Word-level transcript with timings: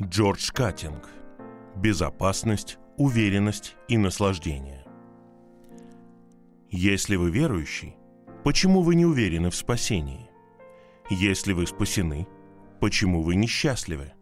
Джордж 0.00 0.52
Каттинг. 0.52 1.08
Безопасность, 1.74 2.78
уверенность 2.96 3.74
и 3.88 3.96
наслаждение. 3.96 4.84
Если 6.70 7.16
вы 7.16 7.32
верующий, 7.32 7.96
почему 8.44 8.82
вы 8.82 8.94
не 8.94 9.04
уверены 9.04 9.50
в 9.50 9.56
спасении? 9.56 10.30
Если 11.10 11.52
вы 11.52 11.66
спасены, 11.66 12.28
почему 12.78 13.22
вы 13.22 13.34
несчастливы? 13.34 14.12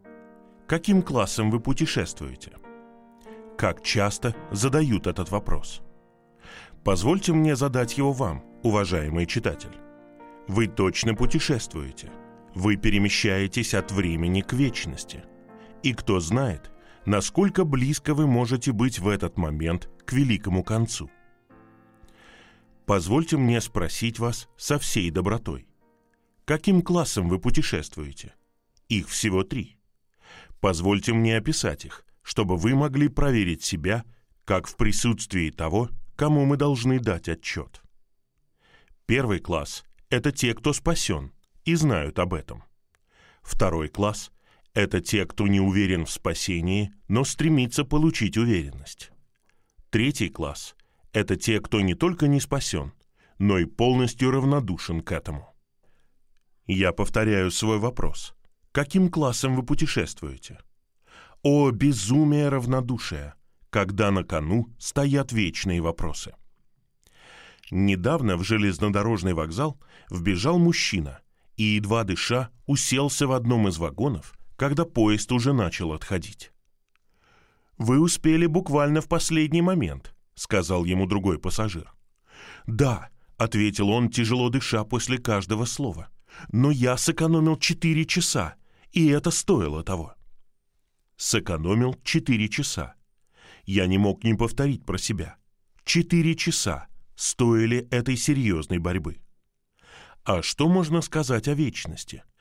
Каким 0.65 1.03
классом 1.03 1.51
вы 1.51 1.59
путешествуете? 1.59 2.53
Как 3.55 3.83
часто 3.83 4.35
задают 4.49 5.05
этот 5.05 5.29
вопрос? 5.29 5.83
Позвольте 6.83 7.33
мне 7.33 7.55
задать 7.55 7.99
его 7.99 8.13
вам, 8.13 8.43
уважаемый 8.63 9.27
читатель. 9.27 9.77
Вы 10.47 10.65
точно 10.65 11.13
путешествуете. 11.13 12.09
Вы 12.55 12.77
перемещаетесь 12.77 13.75
от 13.75 13.91
времени 13.91 14.41
к 14.41 14.53
вечности– 14.53 15.23
и 15.87 15.93
кто 15.93 16.19
знает, 16.19 16.69
насколько 17.05 17.63
близко 17.63 18.13
вы 18.13 18.27
можете 18.27 18.73
быть 18.73 18.99
в 18.99 19.07
этот 19.07 19.37
момент 19.37 19.89
к 20.05 20.11
великому 20.11 20.61
концу. 20.61 21.09
Позвольте 22.85 23.37
мне 23.37 23.61
спросить 23.61 24.19
вас 24.19 24.49
со 24.57 24.79
всей 24.79 25.09
добротой. 25.11 25.65
Каким 26.43 26.81
классом 26.81 27.29
вы 27.29 27.39
путешествуете? 27.39 28.35
Их 28.89 29.07
всего 29.07 29.43
три. 29.43 29.77
Позвольте 30.59 31.13
мне 31.13 31.37
описать 31.37 31.85
их, 31.85 32.05
чтобы 32.21 32.57
вы 32.57 32.75
могли 32.75 33.07
проверить 33.07 33.63
себя, 33.63 34.03
как 34.43 34.67
в 34.67 34.75
присутствии 34.75 35.51
того, 35.51 35.89
кому 36.17 36.45
мы 36.45 36.57
должны 36.57 36.99
дать 36.99 37.29
отчет. 37.29 37.81
Первый 39.05 39.39
класс– 39.39 39.85
это 40.09 40.33
те, 40.33 40.53
кто 40.53 40.73
спасен 40.73 41.31
и 41.63 41.75
знают 41.75 42.19
об 42.19 42.33
этом. 42.33 42.65
Второй 43.41 43.87
класс 43.87 44.31
это 44.77 45.01
те, 45.01 45.25
кто 45.25 45.47
не 45.47 45.59
уверен 45.59 46.05
в 46.05 46.11
спасении, 46.11 46.93
но 47.07 47.23
стремится 47.23 47.83
получить 47.83 48.37
уверенность. 48.37 49.09
Третий 49.89 50.29
класс– 50.29 50.75
это 51.13 51.35
те, 51.35 51.59
кто 51.59 51.81
не 51.81 51.95
только 51.95 52.27
не 52.27 52.39
спасен, 52.39 52.93
но 53.39 53.57
и 53.57 53.65
полностью 53.65 54.29
равнодушен 54.29 55.01
к 55.01 55.11
этому. 55.11 55.51
Я 56.67 56.91
повторяю 56.91 57.49
свой 57.49 57.79
вопрос. 57.79 58.35
Каким 58.71 59.09
классом 59.09 59.55
вы 59.55 59.63
путешествуете? 59.63 60.59
О, 61.41 61.71
безумие 61.71 62.49
равнодушия, 62.49 63.33
когда 63.71 64.11
на 64.11 64.23
кону 64.23 64.67
стоят 64.77 65.31
вечные 65.31 65.81
вопросы. 65.81 66.35
Недавно 67.71 68.37
в 68.37 68.43
железнодорожный 68.43 69.33
вокзал 69.33 69.81
вбежал 70.11 70.59
мужчина 70.59 71.19
и, 71.55 71.63
едва 71.63 72.03
дыша, 72.03 72.51
уселся 72.67 73.25
в 73.25 73.31
одном 73.31 73.67
из 73.67 73.79
вагонов 73.79 74.36
когда 74.57 74.85
поезд 74.85 75.31
уже 75.31 75.53
начал 75.53 75.93
отходить. 75.93 76.51
«Вы 77.77 78.01
успели 78.01 78.47
буквально 78.47 79.01
в 79.01 79.07
последний 79.07 79.61
момент»,— 79.61 80.13
сказал 80.35 80.83
ему 80.83 81.05
другой 81.05 81.39
пассажир. 81.39 81.93
«Да»,— 82.65 83.09
ответил 83.37 83.89
он, 83.89 84.09
тяжело 84.09 84.49
дыша 84.49 84.83
после 84.83 85.19
каждого 85.19 85.65
слова, 85.65 86.09
«но 86.51 86.71
я 86.71 86.97
сэкономил 86.97 87.57
четыре 87.57 88.05
часа, 88.05 88.55
и 88.91 89.07
это 89.07 89.29
стоило 89.29 89.83
того». 89.83 90.15
Сэкономил 91.17 91.95
четыре 92.03 92.49
часа. 92.49 92.95
Я 93.63 93.85
не 93.85 93.97
мог 93.97 94.23
не 94.23 94.33
повторить 94.33 94.85
про 94.85 94.97
себя. 94.97 95.37
Четыре 95.83 96.35
часа 96.35 96.87
стоили 97.15 97.87
этой 97.91 98.17
серьезной 98.17 98.79
борьбы. 98.79 99.17
А 100.23 100.41
что 100.41 100.67
можно 100.67 101.01
сказать 101.01 101.47
о 101.47 101.53
вечности?— 101.53 102.23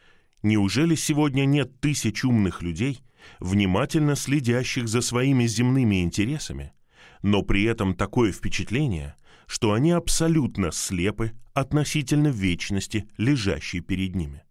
Неужели 0.46 0.94
сегодня 0.94 1.44
нет 1.44 1.80
тысяч 1.80 2.24
умных 2.24 2.62
людей, 2.62 3.02
внимательно 3.40 4.14
следящих 4.14 4.86
за 4.86 5.00
своими 5.00 5.44
земными 5.44 6.04
интересами, 6.04 6.72
но 7.20 7.42
при 7.42 7.64
этом 7.64 7.96
такое 7.96 8.30
впечатление, 8.30 9.16
что 9.48 9.72
они 9.72 9.90
абсолютно 9.90 10.70
слепы 10.70 11.32
относительно 11.52 12.28
вечности, 12.28 13.08
лежащей 13.16 13.80
перед 13.80 14.14
ними? 14.14 14.44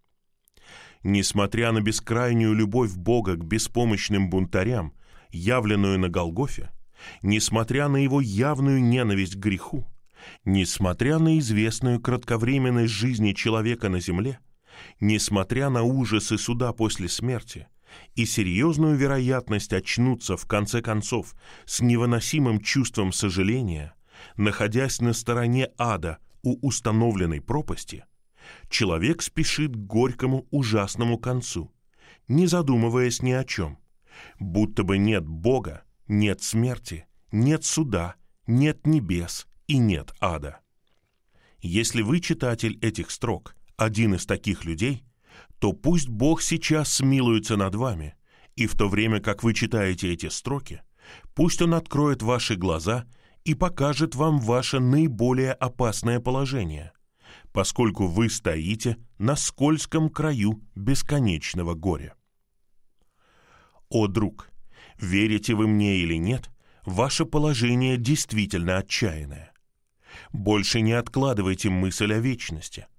Несмотря 1.01 1.71
на 1.71 1.79
бескрайнюю 1.79 2.51
любовь 2.51 2.93
Бога 2.93 3.35
к 3.37 3.45
беспомощным 3.45 4.29
бунтарям, 4.29 4.91
явленную 5.31 5.97
на 5.97 6.09
Голгофе, 6.09 6.71
несмотря 7.21 7.87
на 7.87 8.03
его 8.03 8.19
явную 8.19 8.83
ненависть 8.83 9.35
к 9.35 9.39
греху, 9.39 9.87
несмотря 10.43 11.19
на 11.19 11.39
известную 11.39 12.01
кратковременность 12.01 12.91
жизни 12.91 13.31
человека 13.31 13.87
на 13.87 14.01
земле– 14.01 14.39
несмотря 14.99 15.69
на 15.69 15.83
ужасы 15.83 16.37
суда 16.37 16.73
после 16.73 17.09
смерти 17.09 17.67
и 18.15 18.25
серьезную 18.25 18.95
вероятность 18.95 19.73
очнуться 19.73 20.37
в 20.37 20.45
конце 20.45 20.81
концов 20.81 21.35
с 21.65 21.81
невыносимым 21.81 22.59
чувством 22.59 23.11
сожаления, 23.11 23.93
находясь 24.37 25.01
на 25.01 25.13
стороне 25.13 25.69
ада 25.77 26.17
у 26.43 26.57
установленной 26.65 27.41
пропасти, 27.41 28.05
человек 28.69 29.21
спешит 29.21 29.71
к 29.71 29.77
горькому 29.77 30.47
ужасному 30.51 31.17
концу, 31.17 31.73
не 32.27 32.47
задумываясь 32.47 33.21
ни 33.21 33.31
о 33.31 33.43
чем, 33.43 33.77
будто 34.39 34.83
бы 34.83 34.97
нет 34.97 35.25
Бога, 35.25 35.83
нет 36.07 36.41
смерти, 36.41 37.07
нет 37.31 37.63
суда, 37.63 38.15
нет 38.47 38.85
небес 38.85 39.47
и 39.67 39.77
нет 39.77 40.13
ада. 40.19 40.59
Если 41.61 42.01
вы 42.01 42.19
читатель 42.19 42.77
этих 42.81 43.09
строк– 43.09 43.55
один 43.77 44.15
из 44.15 44.25
таких 44.25 44.65
людей, 44.65 45.03
то 45.59 45.73
пусть 45.73 46.09
Бог 46.09 46.41
сейчас 46.41 46.93
смилуется 46.93 47.57
над 47.57 47.75
вами, 47.75 48.15
и 48.55 48.67
в 48.67 48.75
то 48.75 48.87
время, 48.87 49.19
как 49.19 49.43
вы 49.43 49.53
читаете 49.53 50.11
эти 50.13 50.29
строки, 50.29 50.81
пусть 51.33 51.61
Он 51.61 51.73
откроет 51.73 52.21
ваши 52.21 52.55
глаза 52.55 53.05
и 53.43 53.53
покажет 53.53 54.15
вам 54.15 54.39
ваше 54.39 54.79
наиболее 54.79 55.53
опасное 55.53 56.19
положение, 56.19 56.93
поскольку 57.51 58.07
вы 58.07 58.29
стоите 58.29 58.97
на 59.17 59.35
скользком 59.35 60.09
краю 60.09 60.63
бесконечного 60.75 61.73
горя. 61.73 62.15
О, 63.89 64.07
друг, 64.07 64.49
верите 64.97 65.53
вы 65.53 65.67
мне 65.67 65.97
или 65.97 66.15
нет, 66.15 66.49
ваше 66.85 67.25
положение 67.25 67.97
действительно 67.97 68.77
отчаянное. 68.77 69.53
Больше 70.31 70.81
не 70.81 70.93
откладывайте 70.93 71.69
мысль 71.69 72.13
о 72.13 72.19
вечности– 72.19 72.87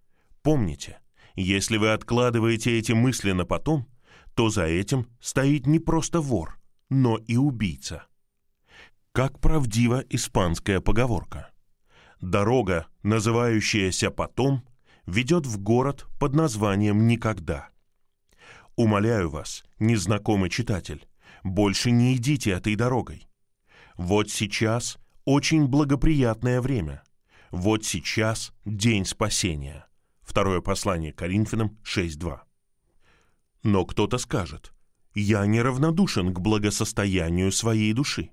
Помните, 0.47 1.01
если 1.35 1.77
вы 1.77 1.91
откладываете 1.91 2.79
эти 2.79 2.93
мысли 2.93 3.33
на 3.33 3.45
потом, 3.45 3.89
то 4.37 4.49
за 4.49 4.65
этим 4.65 5.09
стоит 5.19 5.67
не 5.67 5.81
просто 5.81 6.21
вор, 6.21 6.61
но 6.89 7.17
и 7.17 7.37
убийца. 7.37 8.07
Как 9.11 9.41
правдива 9.41 10.05
испанская 10.09 10.81
поговорка. 10.81 11.51
Дорога, 12.21 12.87
называющаяся 13.03 14.13
«потом», 14.13 14.63
ведет 15.05 15.47
в 15.47 15.59
город 15.59 16.07
под 16.21 16.37
названием 16.37 17.09
«никогда». 17.09 17.71
Умоляю 18.77 19.31
вас, 19.31 19.65
незнакомый 19.81 20.49
читатель, 20.49 21.09
больше 21.43 21.91
не 21.91 22.15
идите 22.15 22.53
этой 22.53 22.77
дорогой. 22.77 23.27
Вот 23.97 24.31
сейчас 24.31 24.99
очень 25.25 25.67
благоприятное 25.67 26.61
время. 26.61 27.03
Вот 27.51 27.85
сейчас 27.85 28.53
день 28.65 29.05
спасения. 29.05 29.87
Второе 30.27 30.61
послание 30.61 31.13
Коринфянам 31.13 31.79
6.2. 31.85 32.41
Но 33.63 33.87
кто-то 33.87 34.19
скажет, 34.19 34.75
«Я 35.15 35.47
неравнодушен 35.47 36.35
к 36.35 36.41
благосостоянию 36.41 37.51
своей 37.53 37.93
души. 37.95 38.31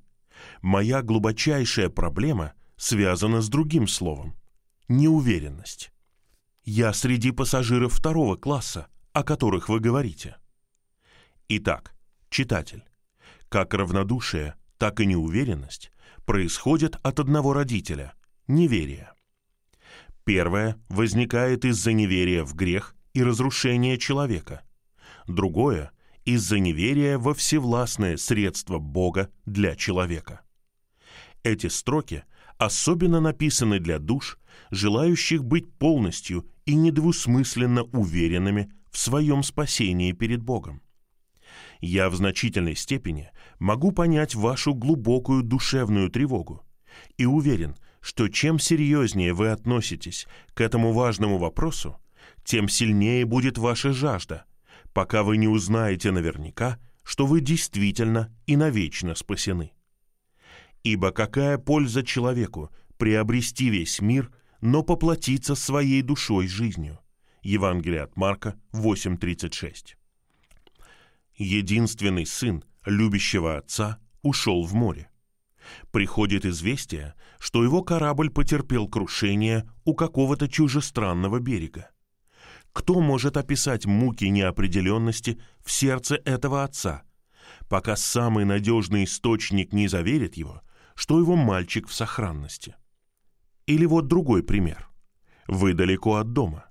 Моя 0.61 1.01
глубочайшая 1.01 1.89
проблема 1.89 2.53
связана 2.75 3.41
с 3.41 3.47
другим 3.47 3.87
словом– 3.87 4.35
неуверенность. 4.89 5.93
Я 6.65 6.91
среди 6.93 7.31
пассажиров 7.31 7.93
второго 7.93 8.35
класса, 8.35 8.87
о 9.13 9.23
которых 9.23 9.69
вы 9.69 9.79
говорите». 9.79 10.35
Итак, 11.47 11.95
читатель, 12.29 12.83
как 13.49 13.73
равнодушие, 13.73 14.55
так 14.77 14.99
и 14.99 15.05
неуверенность 15.05 15.91
происходят 16.25 16.95
от 17.03 17.19
одного 17.19 17.53
родителя– 17.53 18.13
неверия. 18.47 19.12
Первое 20.25 20.77
возникает 20.89 21.65
из-за 21.65 21.91
неверия 21.91 22.43
в 22.43 22.55
грех 22.55 22.95
и 23.13 23.23
разрушения 23.23 23.97
человека. 23.97 24.63
Другое– 25.27 25.91
из-за 26.25 26.59
неверия 26.59 27.17
во 27.17 27.33
всевластное 27.33 28.15
средство 28.15 28.79
Бога 28.79 29.29
для 29.45 29.75
человека. 29.75 30.41
Эти 31.43 31.67
строки 31.67 32.23
особенно 32.57 33.19
написаны 33.19 33.79
для 33.79 33.99
душ, 33.99 34.39
желающих 34.71 35.43
быть 35.43 35.69
полностью 35.73 36.47
и 36.65 36.75
недвусмысленно 36.75 37.83
уверенными 37.83 38.71
в 38.91 38.97
своем 38.97 39.43
спасении 39.43 40.13
перед 40.13 40.41
Богом. 40.41 40.81
Я 41.81 42.09
в 42.09 42.15
значительной 42.15 42.77
степени 42.77 43.29
могу 43.59 43.91
понять 43.91 44.35
вашу 44.35 44.73
глубокую 44.73 45.43
душевную 45.43 46.09
тревогу 46.09 46.63
и 47.17 47.25
уверен, 47.25 47.75
что 48.03 48.27
чем 48.27 48.59
серьезнее 48.59 49.33
вы 49.33 49.49
относитесь 49.49 50.27
к 50.53 50.59
этому 50.59 50.91
важному 50.91 51.37
вопросу, 51.37 51.97
тем 52.43 52.67
сильнее 52.67 53.25
будет 53.25 53.57
ваша 53.57 53.93
жажда, 53.93 54.43
пока 54.91 55.23
вы 55.23 55.37
не 55.37 55.47
узнаете 55.47 56.11
наверняка, 56.11 56.79
что 57.03 57.25
вы 57.25 57.39
действительно 57.39 58.29
и 58.45 58.57
навечно 58.57 59.15
спасены. 59.15 59.71
Ибо 60.83 61.11
какая 61.11 61.57
польза 61.57 62.03
человеку 62.03 62.71
приобрести 62.97 63.69
весь 63.69 64.01
мир, 64.01 64.33
но 64.59 64.83
поплатиться 64.83 65.55
своей 65.55 66.01
душой 66.01 66.47
жизнью? 66.47 66.99
Евангелие 67.41 68.01
от 68.01 68.17
Марка 68.17 68.59
8.36. 68.73 69.95
Единственный 71.37 72.25
сын 72.25 72.65
любящего 72.85 73.57
отца 73.57 73.97
ушел 74.21 74.65
в 74.65 74.73
море. 74.73 75.09
Приходит 75.91 76.45
известие, 76.45 77.13
что 77.39 77.63
его 77.63 77.83
корабль 77.83 78.29
потерпел 78.29 78.87
крушение 78.87 79.69
у 79.85 79.93
какого-то 79.93 80.47
чужестранного 80.47 81.39
берега. 81.39 81.89
Кто 82.73 82.99
может 82.99 83.37
описать 83.37 83.85
муки 83.85 84.25
неопределенности 84.25 85.39
в 85.63 85.71
сердце 85.71 86.15
этого 86.25 86.63
отца, 86.63 87.03
пока 87.69 87.95
самый 87.95 88.45
надежный 88.45 89.03
источник 89.03 89.73
не 89.73 89.87
заверит 89.87 90.35
его, 90.35 90.61
что 90.95 91.19
его 91.19 91.35
мальчик 91.35 91.87
в 91.87 91.93
сохранности? 91.93 92.75
Или 93.67 93.85
вот 93.85 94.07
другой 94.07 94.43
пример. 94.43 94.89
Вы 95.47 95.73
далеко 95.73 96.15
от 96.15 96.33
дома. 96.33 96.65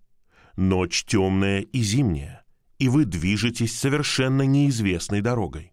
Ночь 0.57 1.05
темная 1.05 1.61
и 1.61 1.81
зимняя, 1.83 2.45
и 2.79 2.89
вы 2.89 3.05
движетесь 3.05 3.79
совершенно 3.79 4.43
неизвестной 4.43 5.21
дорогой. 5.21 5.73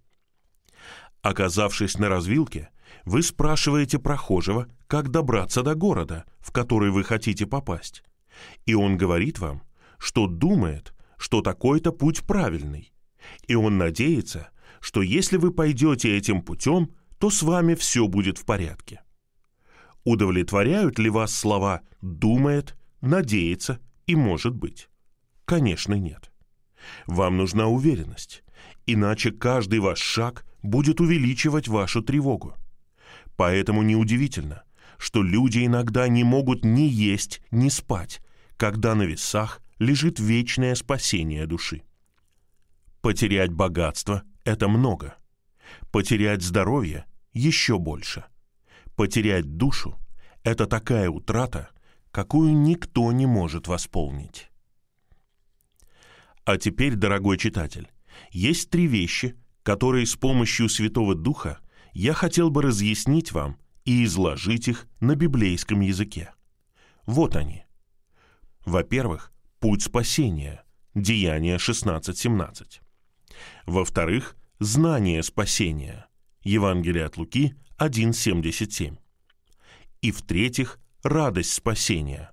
Оказавшись 1.22 1.98
на 1.98 2.08
развилке, 2.08 2.70
вы 3.06 3.24
спрашиваете 3.24 4.00
прохожего, 4.00 4.68
как 4.88 5.10
добраться 5.10 5.64
до 5.64 5.76
города, 5.76 6.26
в 6.40 6.52
который 6.52 6.92
вы 6.92 7.04
хотите 7.04 7.46
попасть. 7.46 8.04
И 8.66 8.74
он 8.74 8.98
говорит 8.98 9.40
вам, 9.40 9.64
что 9.98 10.28
думает, 10.28 10.94
что 11.18 11.42
такой-то 11.42 11.92
путь 11.92 12.26
правильный. 12.26 12.94
И 13.48 13.56
он 13.56 13.78
надеется, 13.78 14.50
что 14.80 15.02
если 15.02 15.38
вы 15.38 15.52
пойдете 15.52 16.18
этим 16.18 16.42
путем, 16.42 16.96
то 17.20 17.30
с 17.30 17.44
вами 17.44 17.76
все 17.76 18.08
будет 18.08 18.38
в 18.38 18.46
порядке. 18.46 19.02
Удовлетворяют 20.06 20.98
ли 20.98 21.10
вас 21.10 21.36
слова 21.36 21.82
«думает», 22.02 22.78
«надеется» 23.02 23.80
и 24.08 24.16
«может 24.16 24.56
быть»? 24.56 24.90
Конечно, 25.46 25.94
нет. 25.94 26.32
Вам 27.06 27.38
нужна 27.38 27.68
уверенность, 27.68 28.44
иначе 28.86 29.32
каждый 29.32 29.80
ваш 29.80 30.00
шаг 30.00 30.46
будет 30.64 31.02
увеличивать 31.02 31.68
вашу 31.68 32.02
тревогу. 32.02 32.56
Поэтому 33.40 33.84
неудивительно, 33.84 34.64
что 34.98 35.24
люди 35.24 35.66
иногда 35.66 36.10
не 36.10 36.26
могут 36.26 36.66
ни 36.66 36.82
есть, 36.82 37.42
ни 37.52 37.70
спать, 37.70 38.20
когда 38.58 38.96
на 38.96 39.04
весах 39.04 39.62
лежит 39.78 40.20
вечное 40.20 40.76
спасение 40.76 41.46
души. 41.46 41.84
Потерять 43.00 43.54
богатство– 43.54 44.24
это 44.44 44.68
много. 44.68 45.16
Потерять 45.90 46.42
здоровье– 46.42 47.06
еще 47.32 47.80
больше. 47.80 48.26
Потерять 48.98 49.56
душу– 49.56 49.98
это 50.44 50.66
такая 50.66 51.10
утрата, 51.10 51.70
какую 52.12 52.52
никто 52.52 53.10
не 53.14 53.26
может 53.26 53.70
восполнить. 53.70 54.50
А 56.44 56.58
теперь, 56.58 56.96
дорогой 56.96 57.38
читатель, 57.38 57.90
есть 58.32 58.70
три 58.70 58.86
вещи, 58.86 59.38
которые 59.64 60.06
с 60.08 60.18
помощью 60.18 60.68
Святого 60.68 61.16
Духа 61.16 61.60
я 62.00 62.14
хотел 62.14 62.50
бы 62.50 62.62
разъяснить 62.62 63.32
вам 63.32 63.58
и 63.84 64.06
изложить 64.06 64.68
их 64.68 64.88
на 65.00 65.16
библейском 65.16 65.82
языке. 65.82 66.34
Вот 67.06 67.36
они. 67.36 67.66
Во-первых, 68.66 69.34
Путь 69.60 69.84
спасения. 69.84 70.64
Деяние 70.96 71.58
16.17. 71.58 72.80
Во-вторых, 73.66 74.38
знание 74.60 75.22
спасения. 75.22 76.08
Евангелие 76.44 77.04
от 77.04 77.18
Луки 77.18 77.56
1.77. 77.78 78.98
И 80.02 80.12
в-третьих, 80.12 80.80
радость 81.04 81.52
спасения. 81.52 82.32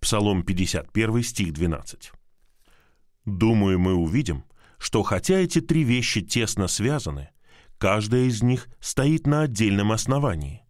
Псалом 0.00 0.44
51, 0.44 1.22
стих 1.22 1.52
12. 1.52 2.12
Думаю, 3.26 3.78
мы 3.78 3.92
увидим, 3.92 4.44
что 4.78 5.02
хотя 5.02 5.34
эти 5.34 5.60
три 5.60 5.84
вещи 5.84 6.22
тесно 6.22 6.68
связаны, 6.68 7.28
каждая 7.82 8.26
из 8.26 8.44
них 8.44 8.68
стоит 8.78 9.26
на 9.26 9.42
отдельном 9.42 9.90
основании. 9.90 10.62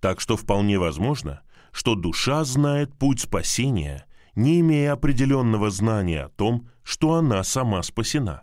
Так 0.00 0.20
что 0.20 0.36
вполне 0.36 0.76
возможно, 0.76 1.42
что 1.70 1.94
душа 1.94 2.42
знает 2.42 2.98
путь 2.98 3.20
спасения 3.20 4.06
не 4.34 4.58
имея 4.58 4.92
определенного 4.92 5.70
знания 5.70 6.24
о 6.24 6.28
том, 6.30 6.68
что 6.82 7.14
она 7.14 7.44
сама 7.44 7.80
спасена. 7.84 8.42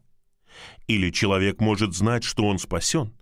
Или 0.87 1.09
человек 1.09 1.59
может 1.59 1.93
знать, 1.93 2.23
что 2.23 2.45
он 2.47 2.57
спасен, 2.57 3.13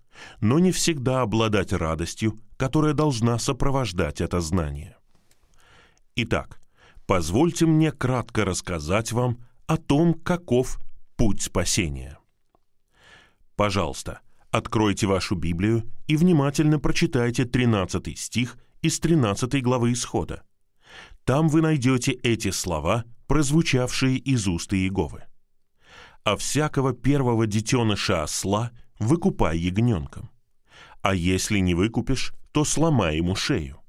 но 0.41 0.59
не 0.59 0.71
всегда 0.71 1.21
обладать 1.21 1.73
радостью, 1.73 2.39
которая 2.57 2.93
должна 2.93 3.39
сопровождать 3.39 4.21
это 4.21 4.41
знание. 4.41 4.95
Итак, 6.15 6.61
позвольте 7.07 7.65
мне 7.65 7.91
кратко 7.91 8.45
рассказать 8.45 9.11
вам 9.11 9.39
о 9.65 9.77
том, 9.77 10.13
каков 10.13 10.79
путь 11.15 11.41
спасения. 11.41 12.19
Пожалуйста, 13.55 14.21
откройте 14.53 15.07
вашу 15.07 15.35
Библию 15.35 15.83
и 16.07 16.15
внимательно 16.15 16.79
прочитайте 16.79 17.43
13 17.43 18.17
стих 18.17 18.57
из 18.81 18.99
13 18.99 19.61
главы 19.61 19.91
Исхода– 19.91 20.43
там 21.25 21.47
вы 21.47 21.61
найдете 21.61 22.11
эти 22.11 22.51
слова, 22.51 23.05
прозвучавшие 23.27 24.17
из 24.17 24.47
уст 24.47 24.73
Иеговы. 24.73 25.23
«А 26.23 26.35
всякого 26.35 26.93
первого 26.93 27.47
детеныша 27.47 28.23
осла 28.23 28.71
выкупай 28.99 29.57
ягненком, 29.57 30.29
а 31.01 31.15
если 31.15 31.59
не 31.59 31.75
выкупишь, 31.75 32.33
то 32.51 32.63
сломай 32.63 33.17
ему 33.17 33.35
шею. 33.35 33.79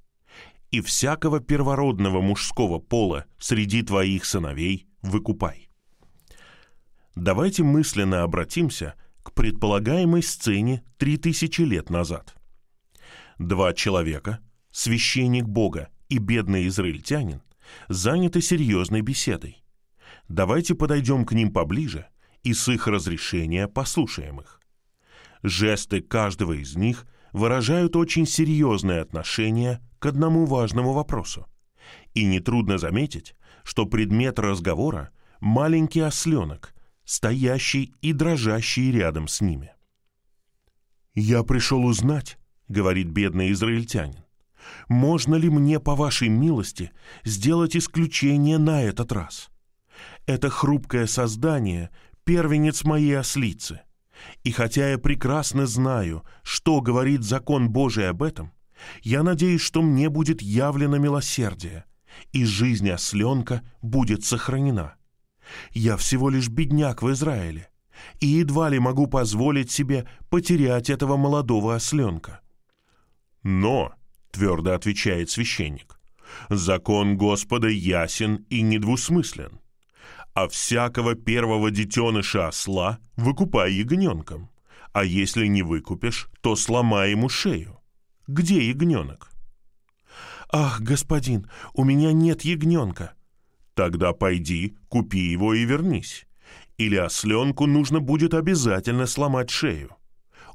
И 0.70 0.81
всякого 0.81 1.40
первородного 1.40 2.20
мужского 2.20 2.78
пола 2.78 3.26
среди 3.38 3.82
твоих 3.82 4.25
сыновей 4.25 4.87
выкупай». 5.02 5.69
Давайте 7.14 7.62
мысленно 7.62 8.22
обратимся 8.22 8.94
к 9.25 9.32
предполагаемой 9.32 10.23
сцене 10.23 10.85
три 10.99 11.17
тысячи 11.17 11.62
лет 11.62 11.91
назад. 11.91 12.37
Два 13.38 13.73
человека, 13.73 14.38
священник 14.71 15.47
Бога 15.47 15.88
и 16.09 16.19
бедный 16.19 16.69
израильтянин 16.69 17.43
заняты 17.88 18.41
серьезной 18.41 19.00
беседой. 19.00 19.65
Давайте 20.29 20.75
подойдем 20.75 21.25
к 21.25 21.32
ним 21.32 21.53
поближе 21.53 22.06
и 22.43 22.53
с 22.53 22.69
их 22.69 22.87
разрешения 22.87 23.67
послушаем 23.67 24.41
их. 24.41 24.60
Жесты 25.43 26.01
каждого 26.01 26.53
из 26.53 26.77
них 26.77 27.06
выражают 27.32 27.96
очень 27.96 28.27
серьезное 28.27 29.01
отношение 29.03 29.81
к 29.98 30.06
одному 30.06 30.44
важному 30.44 30.93
вопросу. 30.93 31.46
И 32.13 32.25
нетрудно 32.25 32.79
заметить, 32.79 33.34
что 33.65 33.87
предмет 33.87 34.39
разговора– 34.39 35.10
маленький 35.41 36.01
осленок, 36.01 36.73
стоящий 37.05 37.94
и 38.01 38.13
дрожащий 38.13 38.91
рядом 38.93 39.29
с 39.29 39.41
ними. 39.41 39.73
«Я 41.15 41.43
пришел 41.43 41.84
узнать»,— 41.84 42.39
говорит 42.69 43.08
бедный 43.08 43.53
израильтянин, 43.53 44.25
можно 44.89 45.34
ли 45.34 45.49
мне, 45.49 45.81
по 45.81 45.94
вашей 45.94 46.29
милости, 46.29 46.91
сделать 47.25 47.77
исключение 47.77 48.58
на 48.58 48.82
этот 48.82 49.13
раз? 49.13 49.51
Это 50.27 50.51
хрупкое 50.51 51.06
создание— 51.06 51.91
первенец 52.25 52.84
моей 52.84 53.19
ослицы. 53.19 53.81
И 54.43 54.51
хотя 54.53 54.91
я 54.91 54.99
прекрасно 54.99 55.67
знаю, 55.67 56.25
что 56.43 56.81
говорит 56.81 57.23
закон 57.23 57.69
Божий 57.69 58.08
об 58.08 58.23
этом, 58.23 58.53
я 59.03 59.23
надеюсь, 59.23 59.61
что 59.61 59.82
мне 59.82 60.08
будет 60.08 60.41
явлено 60.43 60.99
милосердие, 60.99 61.84
и 62.32 62.44
жизнь 62.44 62.89
осленка 62.91 63.63
будет 63.82 64.25
сохранена. 64.25 64.94
Я 65.73 65.96
всего 65.96 66.31
лишь 66.31 66.49
бедняк 66.49 67.03
в 67.03 67.11
Израиле, 67.13 67.69
и 68.20 68.27
едва 68.27 68.69
ли 68.69 68.79
могу 68.79 69.06
позволить 69.06 69.70
себе 69.70 70.08
потерять 70.31 70.91
этого 70.91 71.17
молодого 71.17 71.75
осленка. 71.75 72.41
Но, 73.43 73.93
твердо 74.31 74.73
отвечает 74.73 75.31
священник. 75.31 76.01
Закон 76.49 77.17
Господа 77.17 77.69
ясен 77.69 78.46
и 78.49 78.63
недвусмыслен. 78.63 79.61
А 80.32 80.49
всякого 80.49 81.15
первого 81.15 81.70
детеныша 81.70 82.49
осла 82.49 82.99
выкупай 83.17 83.73
ягненком. 83.73 84.51
А 84.93 85.05
если 85.05 85.46
не 85.46 85.63
выкупишь, 85.63 86.29
то 86.41 86.56
сломай 86.56 87.11
ему 87.11 87.29
шею. 87.29 87.81
Где 88.27 88.69
ягненок? 88.69 89.31
«Ах, 90.56 90.81
господин, 90.81 91.51
у 91.73 91.82
меня 91.82 92.13
нет 92.13 92.43
ягненка». 92.43 93.15
«Тогда 93.74 94.12
пойди, 94.12 94.76
купи 94.88 95.19
его 95.19 95.54
и 95.54 95.64
вернись. 95.64 96.26
Или 96.78 96.96
осленку 96.96 97.66
нужно 97.66 98.00
будет 98.00 98.34
обязательно 98.34 99.06
сломать 99.06 99.50
шею. 99.50 99.96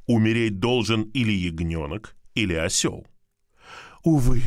Умереть 0.07 0.59
должен 0.59 1.03
или 1.03 1.31
ягненок, 1.31 2.15
или 2.33 2.53
осел». 2.53 3.05
«Увы, 4.03 4.41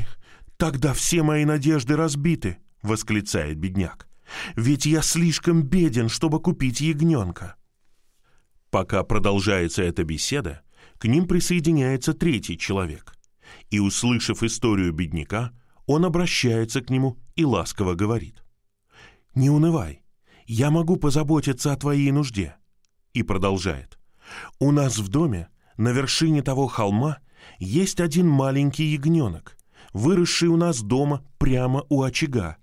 тогда 0.56 0.94
все 0.94 1.22
мои 1.22 1.44
надежды 1.44 1.96
разбиты»,— 1.96 2.58
восклицает 2.82 3.58
бедняк. 3.58 4.08
«Ведь 4.56 4.86
я 4.86 5.02
слишком 5.02 5.62
беден, 5.62 6.08
чтобы 6.08 6.40
купить 6.40 6.80
ягненка». 6.80 7.56
Пока 8.70 9.02
продолжается 9.04 9.82
эта 9.82 10.02
беседа, 10.02 10.62
к 10.96 11.04
ним 11.04 11.28
присоединяется 11.28 12.14
третий 12.14 12.56
человек. 12.56 13.14
И, 13.70 13.78
услышав 13.78 14.42
историю 14.42 14.92
бедняка, 14.94 15.52
он 15.86 16.06
обращается 16.06 16.80
к 16.80 16.88
нему 16.88 17.18
и 17.36 17.44
ласково 17.44 17.94
говорит. 17.94 18.41
«Не 19.34 19.50
унывай, 19.50 20.02
я 20.46 20.70
могу 20.70 20.96
позаботиться 20.96 21.72
о 21.72 21.76
твоей 21.76 22.10
нужде». 22.10 22.56
И 23.14 23.22
продолжает. 23.22 23.98
«У 24.58 24.70
нас 24.72 24.98
в 24.98 25.08
доме, 25.08 25.48
на 25.76 25.90
вершине 25.90 26.42
того 26.42 26.66
холма, 26.66 27.18
есть 27.58 28.00
один 28.00 28.28
маленький 28.28 28.84
ягненок, 28.84 29.56
выросший 29.92 30.48
у 30.48 30.56
нас 30.56 30.82
дома 30.82 31.24
прямо 31.38 31.84
у 31.88 32.02
очага, 32.02 32.56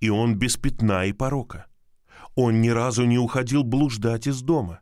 и 0.00 0.08
он 0.08 0.36
без 0.36 0.56
пятна 0.56 1.04
и 1.04 1.12
порока. 1.12 1.66
Он 2.34 2.60
ни 2.60 2.68
разу 2.68 3.04
не 3.04 3.18
уходил 3.18 3.64
блуждать 3.64 4.26
из 4.26 4.42
дома 4.42 4.80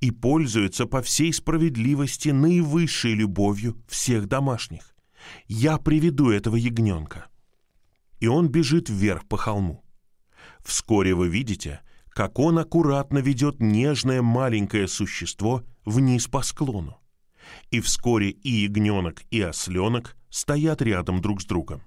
и 0.00 0.10
пользуется 0.10 0.86
по 0.86 1.02
всей 1.02 1.32
справедливости 1.32 2.28
наивысшей 2.28 3.14
любовью 3.14 3.76
всех 3.88 4.28
домашних. 4.28 4.94
Я 5.46 5.78
приведу 5.78 6.30
этого 6.30 6.56
ягненка. 6.56 7.26
И 8.20 8.26
он 8.26 8.48
бежит 8.48 8.88
вверх 8.88 9.26
по 9.26 9.36
холму. 9.36 9.83
Вскоре 10.64 11.14
вы 11.14 11.28
видите, 11.28 11.80
как 12.08 12.38
он 12.38 12.58
аккуратно 12.58 13.18
ведет 13.18 13.60
нежное 13.60 14.22
маленькое 14.22 14.88
существо 14.88 15.62
вниз 15.84 16.26
по 16.26 16.42
склону. 16.42 16.98
И 17.70 17.80
вскоре 17.80 18.30
и 18.30 18.50
ягненок, 18.64 19.22
и 19.30 19.40
осленок 19.42 20.16
стоят 20.30 20.80
рядом 20.80 21.20
друг 21.20 21.42
с 21.42 21.44
другом. 21.44 21.82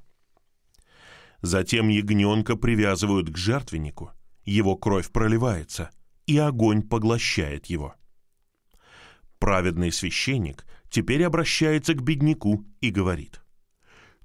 Затем 1.41 1.87
ягненка 1.89 2.55
привязывают 2.55 3.29
к 3.29 3.37
жертвеннику, 3.37 4.11
его 4.43 4.75
кровь 4.75 5.11
проливается, 5.11 5.89
и 6.25 6.37
огонь 6.37 6.83
поглощает 6.83 7.65
его. 7.67 7.95
Праведный 9.39 9.91
священник 9.91 10.65
теперь 10.89 11.23
обращается 11.23 11.93
к 11.93 12.01
бедняку 12.01 12.65
и 12.81 12.89
говорит, 12.89 13.41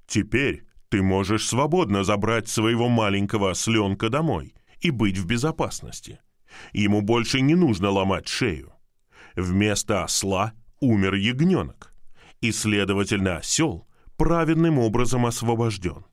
«Теперь 0.07 0.65
ты 0.93 1.01
можешь 1.01 1.47
свободно 1.47 2.03
забрать 2.03 2.47
своего 2.47 2.87
маленького 2.87 3.49
осленка 3.49 4.09
домой 4.09 4.53
и 4.79 4.91
быть 4.91 5.17
в 5.17 5.25
безопасности. 5.25 6.19
Ему 6.71 7.01
больше 7.01 7.41
не 7.41 7.55
нужно 7.55 7.89
ломать 7.89 8.27
шею. 8.27 8.73
Вместо 9.35 10.03
осла 10.03 10.53
умер 10.81 11.15
ягненок, 11.15 11.91
и, 12.41 12.51
следовательно, 12.51 13.37
осел 13.37 13.87
праведным 14.17 14.77
образом 14.77 15.25
освобожден. 15.25 16.05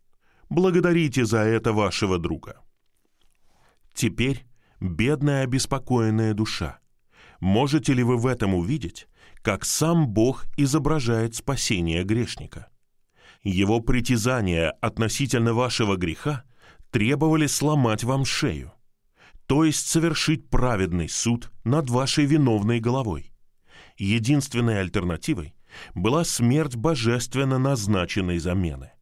Благодарите 0.48 1.26
за 1.26 1.40
это 1.40 1.74
вашего 1.74 2.18
друга. 2.18 2.62
Теперь, 3.92 4.46
бедная 4.80 5.44
обеспокоенная 5.44 6.32
душа, 6.32 6.78
можете 7.38 7.92
ли 7.92 8.02
вы 8.02 8.16
в 8.16 8.26
этом 8.26 8.54
увидеть, 8.54 9.08
как 9.42 9.66
сам 9.66 10.08
Бог 10.08 10.46
изображает 10.56 11.34
спасение 11.34 12.02
грешника? 12.02 12.70
Его 13.42 13.80
притязания 13.80 14.70
относительно 14.80 15.54
вашего 15.54 15.96
греха 15.96 16.44
требовали 16.90 17.46
сломать 17.46 18.04
вам 18.04 18.24
шею, 18.24 18.72
то 19.46 19.64
есть 19.64 19.86
совершить 19.86 20.50
праведный 20.50 21.08
суд 21.08 21.50
над 21.64 21.88
вашей 21.88 22.26
виновной 22.26 22.80
головой. 22.80 23.32
Единственной 23.96 24.80
альтернативой 24.80 25.54
была 25.94 26.24
смерть 26.24 26.76
божественно 26.76 27.58
назначенной 27.58 28.38
замены. 28.38 28.92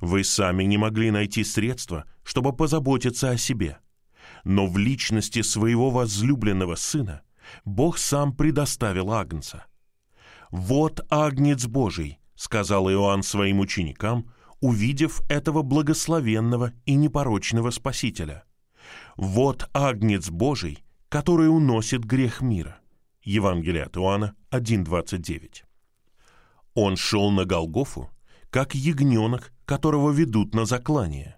Вы 0.00 0.24
сами 0.24 0.64
не 0.64 0.78
могли 0.78 1.10
найти 1.10 1.44
средства, 1.44 2.04
чтобы 2.22 2.54
позаботиться 2.54 3.30
о 3.30 3.36
себе. 3.36 3.78
Но 4.44 4.66
в 4.66 4.78
личности 4.78 5.42
своего 5.42 5.90
возлюбленного 5.90 6.74
сына 6.74 7.22
Бог 7.64 7.98
сам 7.98 8.34
предоставил 8.34 9.12
Агнца. 9.12 9.66
«Вот 10.50 11.00
Агнец 11.10 11.66
Божий»,— 11.66 12.18
сказал 12.36 12.90
Иоанн 12.90 13.22
своим 13.22 13.60
ученикам, 13.60 14.30
увидев 14.60 15.20
этого 15.28 15.62
благословенного 15.62 16.72
и 16.84 16.94
непорочного 16.94 17.70
Спасителя. 17.70 18.44
«Вот 19.16 19.68
Агнец 19.72 20.30
Божий, 20.30 20.84
который 21.08 21.48
уносит 21.48 22.04
грех 22.04 22.40
мира». 22.40 22.78
Евангелие 23.22 23.84
от 23.84 23.96
Иоанна 23.96 24.36
1.29. 24.52 25.64
Он 26.74 26.96
шел 26.96 27.30
на 27.30 27.44
Голгофу, 27.44 28.10
как 28.50 28.74
ягненок, 28.74 29.52
которого 29.64 30.10
ведут 30.12 30.54
на 30.54 30.64
заклание. 30.64 31.36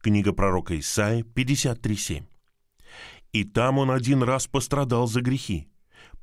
Книга 0.00 0.32
пророка 0.32 0.78
Исаия 0.78 1.22
53.7. 1.22 2.24
И 3.32 3.44
там 3.44 3.78
он 3.78 3.90
один 3.90 4.22
раз 4.22 4.46
пострадал 4.46 5.06
за 5.06 5.20
грехи, 5.20 5.68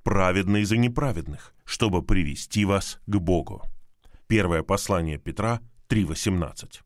праведный 0.03 0.63
за 0.63 0.77
неправедных, 0.77 1.53
чтобы 1.63 2.01
привести 2.01 2.65
вас 2.65 2.99
к 3.05 3.15
Богу. 3.17 3.61
Первое 4.27 4.63
послание 4.63 5.17
Петра 5.17 5.61
3.18. 5.89 6.81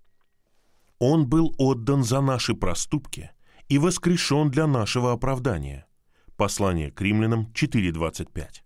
Он 0.99 1.27
был 1.27 1.55
отдан 1.57 2.03
за 2.03 2.19
наши 2.21 2.53
проступки 2.53 3.31
и 3.69 3.77
воскрешен 3.77 4.51
для 4.51 4.67
нашего 4.67 5.13
оправдания. 5.13 5.87
Послание 6.35 6.91
к 6.91 7.01
римлянам 7.01 7.51
4.25 7.53 8.61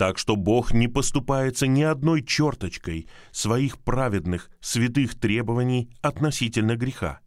так 0.00 0.16
что 0.16 0.34
Бог 0.34 0.72
не 0.72 0.88
поступается 0.88 1.66
ни 1.66 1.82
одной 1.82 2.22
черточкой 2.22 3.06
своих 3.32 3.78
праведных, 3.78 4.50
святых 4.60 5.14
требований 5.20 5.90
относительно 6.00 6.74
греха, 6.74 7.20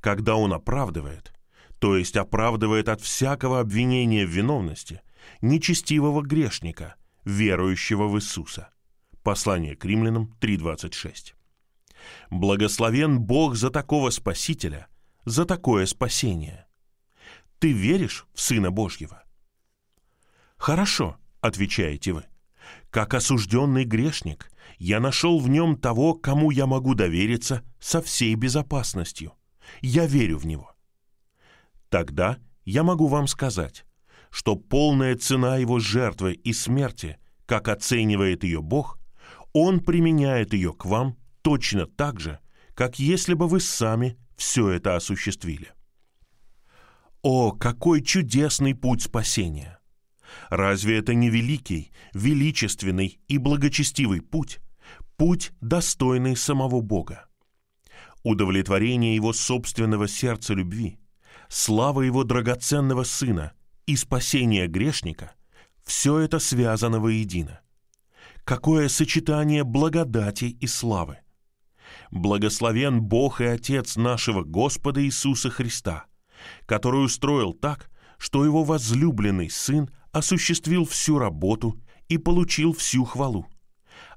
когда 0.00 0.36
Он 0.36 0.52
оправдывает, 0.52 1.32
то 1.78 1.96
есть 1.96 2.18
оправдывает 2.18 2.90
от 2.90 3.00
всякого 3.00 3.58
обвинения 3.58 4.26
в 4.26 4.28
виновности, 4.28 5.00
нечестивого 5.40 6.20
грешника, 6.20 6.96
верующего 7.24 8.06
в 8.06 8.18
Иисуса. 8.18 8.68
Послание 9.22 9.76
к 9.76 9.84
римлянам 9.84 10.34
3.26. 10.40 11.34
Благословен 12.30 13.20
Бог 13.20 13.54
за 13.54 13.70
такого 13.70 14.10
Спасителя, 14.10 14.88
за 15.24 15.44
такое 15.44 15.86
спасение. 15.86 16.66
Ты 17.58 17.72
веришь 17.72 18.26
в 18.32 18.40
Сына 18.40 18.70
Божьего? 18.70 19.22
Хорошо, 20.56 21.16
отвечаете 21.40 22.12
вы. 22.12 22.24
Как 22.90 23.14
осужденный 23.14 23.84
грешник, 23.84 24.50
я 24.78 25.00
нашел 25.00 25.38
в 25.38 25.48
нем 25.48 25.76
того, 25.76 26.14
кому 26.14 26.50
я 26.50 26.66
могу 26.66 26.94
довериться 26.94 27.62
со 27.78 28.00
всей 28.00 28.34
безопасностью. 28.34 29.34
Я 29.82 30.06
верю 30.06 30.38
в 30.38 30.46
него. 30.46 30.72
Тогда 31.90 32.38
я 32.64 32.82
могу 32.82 33.06
вам 33.08 33.26
сказать, 33.26 33.84
что 34.30 34.56
полная 34.56 35.16
цена 35.16 35.56
его 35.56 35.78
жертвы 35.80 36.34
и 36.34 36.52
смерти, 36.52 37.18
как 37.46 37.68
оценивает 37.68 38.44
ее 38.44 38.62
Бог, 38.62 38.99
он 39.52 39.80
применяет 39.80 40.52
ее 40.52 40.72
к 40.72 40.84
вам 40.84 41.16
точно 41.42 41.86
так 41.86 42.20
же, 42.20 42.38
как 42.74 42.98
если 42.98 43.34
бы 43.34 43.48
вы 43.48 43.60
сами 43.60 44.16
все 44.36 44.70
это 44.70 44.96
осуществили. 44.96 45.72
О, 47.22 47.52
какой 47.52 48.02
чудесный 48.02 48.74
путь 48.74 49.02
спасения! 49.02 49.78
Разве 50.48 50.98
это 50.98 51.12
не 51.12 51.28
великий, 51.28 51.92
величественный 52.14 53.20
и 53.28 53.38
благочестивый 53.38 54.22
путь, 54.22 54.60
путь, 55.16 55.52
достойный 55.60 56.36
самого 56.36 56.80
Бога? 56.80 57.26
Удовлетворение 58.22 59.14
его 59.14 59.32
собственного 59.32 60.08
сердца 60.08 60.54
любви, 60.54 60.98
слава 61.48 62.02
его 62.02 62.24
драгоценного 62.24 63.04
Сына 63.04 63.52
и 63.86 63.96
спасение 63.96 64.66
грешника– 64.68 65.32
все 65.84 66.18
это 66.18 66.38
связано 66.38 67.00
воедино. 67.00 67.60
Какое 68.50 68.88
сочетание 68.88 69.62
благодати 69.62 70.46
и 70.46 70.66
славы! 70.66 71.18
Благословен 72.10 73.00
Бог 73.00 73.40
и 73.40 73.44
Отец 73.44 73.94
нашего 73.94 74.42
Господа 74.42 75.04
Иисуса 75.04 75.50
Христа, 75.50 76.06
который 76.66 77.04
устроил 77.04 77.52
так, 77.52 77.92
что 78.18 78.44
его 78.44 78.64
возлюбленный 78.64 79.50
Сын 79.50 79.88
осуществил 80.10 80.84
всю 80.84 81.20
работу 81.20 81.80
и 82.08 82.18
получил 82.18 82.72
всю 82.72 83.04
хвалу. 83.04 83.46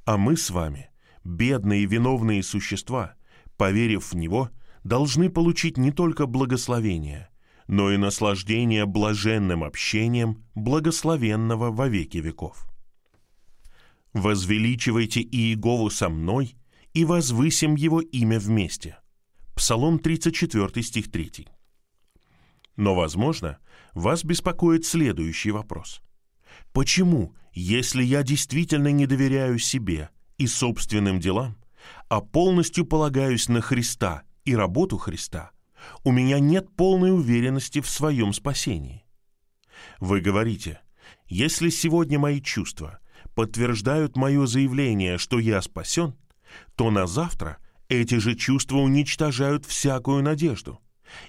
А 0.04 0.18
мы 0.18 0.36
с 0.36 0.50
вами, 0.50 0.90
бедные 1.24 1.86
виновные 1.86 2.42
существа, 2.42 3.14
поверив 3.56 4.14
в 4.14 4.16
Него, 4.16 4.50
должны 4.84 5.30
получить 5.30 5.78
не 5.78 5.92
только 5.92 6.26
благословение, 6.26 7.30
но 7.68 7.92
и 7.92 7.98
наслаждение 7.98 8.88
блаженным 8.88 9.64
общением 9.64 10.44
благословенного 10.56 11.70
во 11.70 11.88
веки 11.88 12.18
веков. 12.18 12.66
«Возвеличивайте 14.14 15.22
Иегову 15.22 15.90
со 15.90 16.10
мной, 16.10 16.56
и 16.94 17.06
возвысим 17.06 17.76
Его 17.76 18.02
имя 18.02 18.40
вместе». 18.40 18.98
Псалом 19.56 20.00
34, 20.00 20.84
стих 20.84 21.12
3. 21.12 21.48
Но, 22.76 22.96
возможно, 22.96 23.60
вас 23.94 24.24
беспокоит 24.24 24.86
следующий 24.86 25.52
вопрос. 25.52 26.02
Почему, 26.72 27.36
если 27.54 28.04
я 28.04 28.24
действительно 28.24 28.92
не 28.92 29.06
доверяю 29.06 29.60
себе 29.60 30.10
и 30.38 30.48
собственным 30.48 31.20
делам, 31.20 31.58
а 32.10 32.22
полностью 32.22 32.86
полагаюсь 32.86 33.48
на 33.48 33.62
Христа 33.62 34.24
и 34.46 34.56
работу 34.56 34.98
Христа, 34.98 35.52
у 36.04 36.12
меня 36.12 36.40
нет 36.40 36.76
полной 36.76 37.12
уверенности 37.12 37.82
в 37.82 37.90
своем 37.90 38.34
спасении? 38.34 39.06
Вы 40.00 40.22
говорите, 40.22 40.80
Если 41.28 41.70
сегодня 41.70 42.20
мои 42.20 42.42
чувства 42.42 43.00
подтверждают 43.36 44.16
мое 44.16 44.46
заявление, 44.46 45.18
что 45.18 45.40
я 45.40 45.62
спасен, 45.62 46.16
то 46.76 46.92
на 46.92 47.08
завтра 47.08 47.58
эти 47.90 48.16
же 48.16 48.36
чувства 48.36 48.78
уничтожают 48.78 49.66
всякую 49.66 50.24
надежду, 50.24 50.80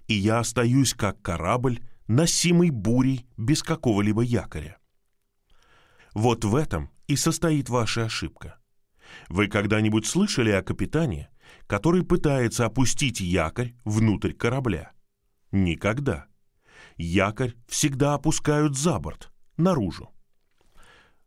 и 0.07 0.15
я 0.15 0.39
остаюсь 0.39 0.95
как 0.95 1.21
корабль, 1.23 1.81
носимый 2.07 2.71
бурей 2.71 3.27
без 3.37 3.63
какого-либо 3.63 4.23
якоря. 4.23 4.79
Вот 6.13 6.45
в 6.45 6.55
этом 6.55 6.91
и 7.07 7.17
состоит 7.17 7.69
ваша 7.69 8.05
ошибка. 8.05 8.59
Вы 9.29 9.49
когда-нибудь 9.49 10.07
слышали 10.07 10.51
о 10.51 10.63
капитане, 10.63 11.29
который 11.67 12.05
пытается 12.05 12.67
опустить 12.67 13.21
якорь 13.21 13.75
внутрь 13.85 14.33
корабля? 14.33 14.93
Никогда. 15.51 16.27
Якорь 16.97 17.55
всегда 17.67 18.15
опускают 18.15 18.77
за 18.77 18.99
борт, 18.99 19.31
наружу. 19.57 20.14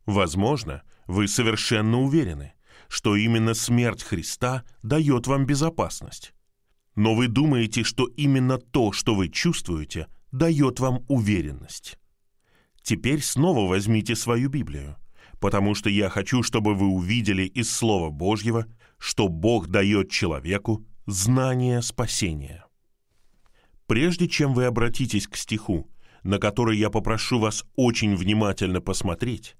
Возможно, 0.08 0.84
вы 1.06 1.28
совершенно 1.28 2.00
уверены, 2.00 2.54
что 2.88 3.18
именно 3.18 3.54
смерть 3.54 4.02
Христа 4.02 4.64
дает 4.82 5.28
вам 5.28 5.46
безопасность. 5.46 6.34
Но 6.96 7.14
вы 7.14 7.28
думаете, 7.28 7.84
что 7.84 8.06
именно 8.06 8.58
то, 8.58 8.94
что 8.94 9.14
вы 9.14 9.28
чувствуете, 9.28 10.08
дает 10.32 10.80
вам 10.80 11.04
уверенность. 11.10 12.00
Теперь 12.82 13.22
снова 13.22 13.68
возьмите 13.68 14.16
свою 14.16 14.50
Библию, 14.50 14.96
потому 15.42 15.76
что 15.76 15.90
я 15.90 16.08
хочу, 16.08 16.42
чтобы 16.42 16.74
вы 16.74 16.88
увидели 16.88 17.44
из 17.44 17.70
Слова 17.70 18.10
Божьего, 18.10 18.66
что 18.98 19.28
Бог 19.28 19.68
дает 19.68 20.10
человеку 20.10 20.86
знание 21.06 21.82
спасения. 21.82 22.66
Прежде 23.88 24.30
чем 24.30 24.54
вы 24.54 24.66
обратитесь 24.66 25.28
к 25.28 25.36
стиху, 25.36 25.92
на 26.24 26.40
который 26.40 26.78
я 26.78 26.90
попрошу 26.90 27.40
вас 27.40 27.66
очень 27.76 28.16
внимательно 28.16 28.80
посмотреть, 28.80 29.57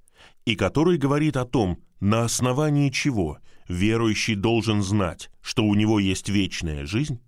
и 0.48 0.56
который 0.56 0.98
говорит 0.98 1.36
о 1.36 1.44
том, 1.44 1.84
на 2.00 2.24
основании 2.24 2.90
чего 2.90 3.40
верующий 3.68 4.36
должен 4.36 4.82
знать, 4.82 5.30
что 5.42 5.66
у 5.66 5.76
него 5.76 6.00
есть 6.00 6.30
вечная 6.30 6.86
жизнь, 6.86 7.20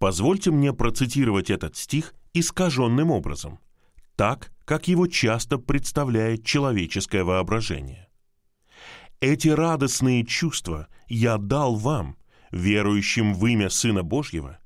позвольте 0.00 0.50
мне 0.50 0.72
процитировать 0.72 1.50
этот 1.50 1.76
стих 1.76 2.14
искаженным 2.34 3.12
образом, 3.12 3.60
так, 4.16 4.50
как 4.64 4.88
его 4.88 5.06
часто 5.06 5.58
представляет 5.58 6.44
человеческое 6.44 7.22
воображение. 7.22 8.08
Эти 9.20 9.46
радостные 9.46 10.26
чувства 10.26 10.88
я 11.06 11.38
дал 11.38 11.76
вам, 11.76 12.16
верующим 12.50 13.34
в 13.34 13.46
имя 13.46 13.70
Сына 13.70 14.02
Божьего, 14.02 14.58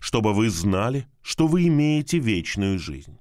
чтобы 0.00 0.34
вы 0.34 0.50
знали, 0.50 1.08
что 1.22 1.46
вы 1.46 1.68
имеете 1.68 2.18
вечную 2.18 2.78
жизнь. 2.78 3.18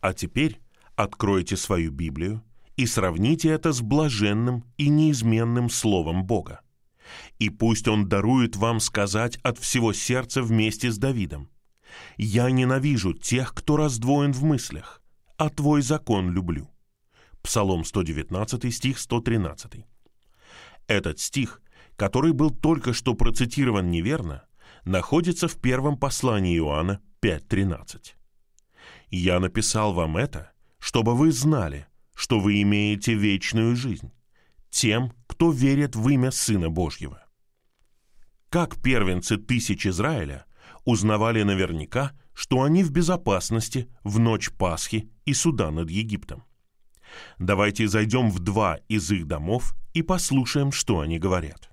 А 0.00 0.14
теперь 0.14 0.58
откройте 0.96 1.58
свою 1.58 1.92
Библию 1.92 2.42
и 2.78 2.86
сравните 2.86 3.48
это 3.48 3.72
с 3.72 3.82
блаженным 3.82 4.64
и 4.76 4.88
неизменным 4.88 5.68
Словом 5.68 6.24
Бога. 6.24 6.60
И 7.40 7.50
пусть 7.50 7.88
Он 7.88 8.08
дарует 8.08 8.54
вам 8.54 8.78
сказать 8.78 9.36
от 9.42 9.58
всего 9.58 9.92
сердца 9.92 10.42
вместе 10.42 10.92
с 10.92 10.96
Давидом. 10.96 11.50
«Я 12.16 12.48
ненавижу 12.50 13.14
тех, 13.14 13.52
кто 13.52 13.76
раздвоен 13.76 14.32
в 14.32 14.44
мыслях, 14.44 15.02
а 15.36 15.50
Твой 15.50 15.82
закон 15.82 16.30
люблю». 16.30 16.70
Псалом 17.42 17.84
119, 17.84 18.72
стих 18.72 19.00
113. 19.00 19.84
Этот 20.86 21.18
стих, 21.18 21.60
который 21.96 22.32
был 22.32 22.50
только 22.50 22.92
что 22.92 23.14
процитирован 23.14 23.90
неверно, 23.90 24.44
находится 24.84 25.48
в 25.48 25.60
первом 25.60 25.96
послании 25.96 26.56
Иоанна 26.56 27.00
5.13. 27.22 28.12
«Я 29.10 29.40
написал 29.40 29.94
вам 29.94 30.16
это, 30.16 30.52
чтобы 30.78 31.16
вы 31.16 31.32
знали, 31.32 31.88
что 32.18 32.40
вы 32.40 32.60
имеете 32.62 33.14
вечную 33.14 33.76
жизнь, 33.76 34.10
тем, 34.70 35.12
кто 35.28 35.52
верит 35.52 35.94
в 35.94 36.08
имя 36.08 36.32
Сына 36.32 36.68
Божьего. 36.68 37.22
Как 38.48 38.82
первенцы 38.82 39.36
тысяч 39.36 39.86
Израиля 39.86 40.44
узнавали 40.84 41.44
наверняка, 41.44 42.10
что 42.34 42.62
они 42.62 42.82
в 42.82 42.90
безопасности 42.90 43.88
в 44.02 44.18
ночь 44.18 44.50
Пасхи 44.50 45.08
и 45.26 45.32
суда 45.32 45.70
над 45.70 45.90
Египтом. 45.90 46.42
Давайте 47.38 47.86
зайдем 47.86 48.32
в 48.32 48.40
два 48.40 48.80
из 48.88 49.08
их 49.12 49.28
домов 49.28 49.76
и 49.94 50.02
послушаем, 50.02 50.72
что 50.72 50.98
они 50.98 51.20
говорят. 51.20 51.70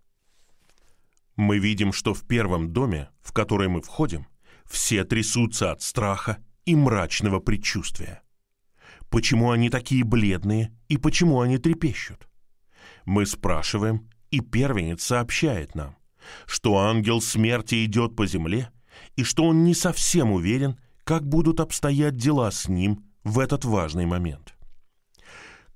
Мы 1.36 1.58
видим, 1.58 1.92
что 1.92 2.14
в 2.14 2.22
первом 2.22 2.72
доме, 2.72 3.10
в 3.24 3.34
который 3.34 3.68
мы 3.68 3.82
входим, 3.82 4.28
все 4.68 5.06
трясутся 5.06 5.72
от 5.72 5.82
страха 5.82 6.38
и 6.66 6.76
мрачного 6.76 7.40
предчувствия 7.40 8.22
почему 9.16 9.52
они 9.52 9.70
такие 9.70 10.04
бледные 10.04 10.74
и 10.90 10.98
почему 10.98 11.40
они 11.40 11.58
трепещут. 11.58 12.28
Мы 13.06 13.26
спрашиваем, 13.26 14.10
и 14.30 14.42
первенец 14.42 15.04
сообщает 15.04 15.74
нам, 15.74 15.96
что 16.46 16.80
ангел 16.80 17.22
смерти 17.22 17.86
идет 17.86 18.18
по 18.18 18.28
земле 18.28 18.72
и 19.16 19.24
что 19.24 19.46
он 19.46 19.64
не 19.64 19.74
совсем 19.74 20.34
уверен, 20.34 20.78
как 21.06 21.26
будут 21.26 21.62
обстоять 21.62 22.18
дела 22.18 22.52
с 22.52 22.68
ним 22.68 23.06
в 23.24 23.40
этот 23.40 23.64
важный 23.64 24.06
момент. 24.06 24.54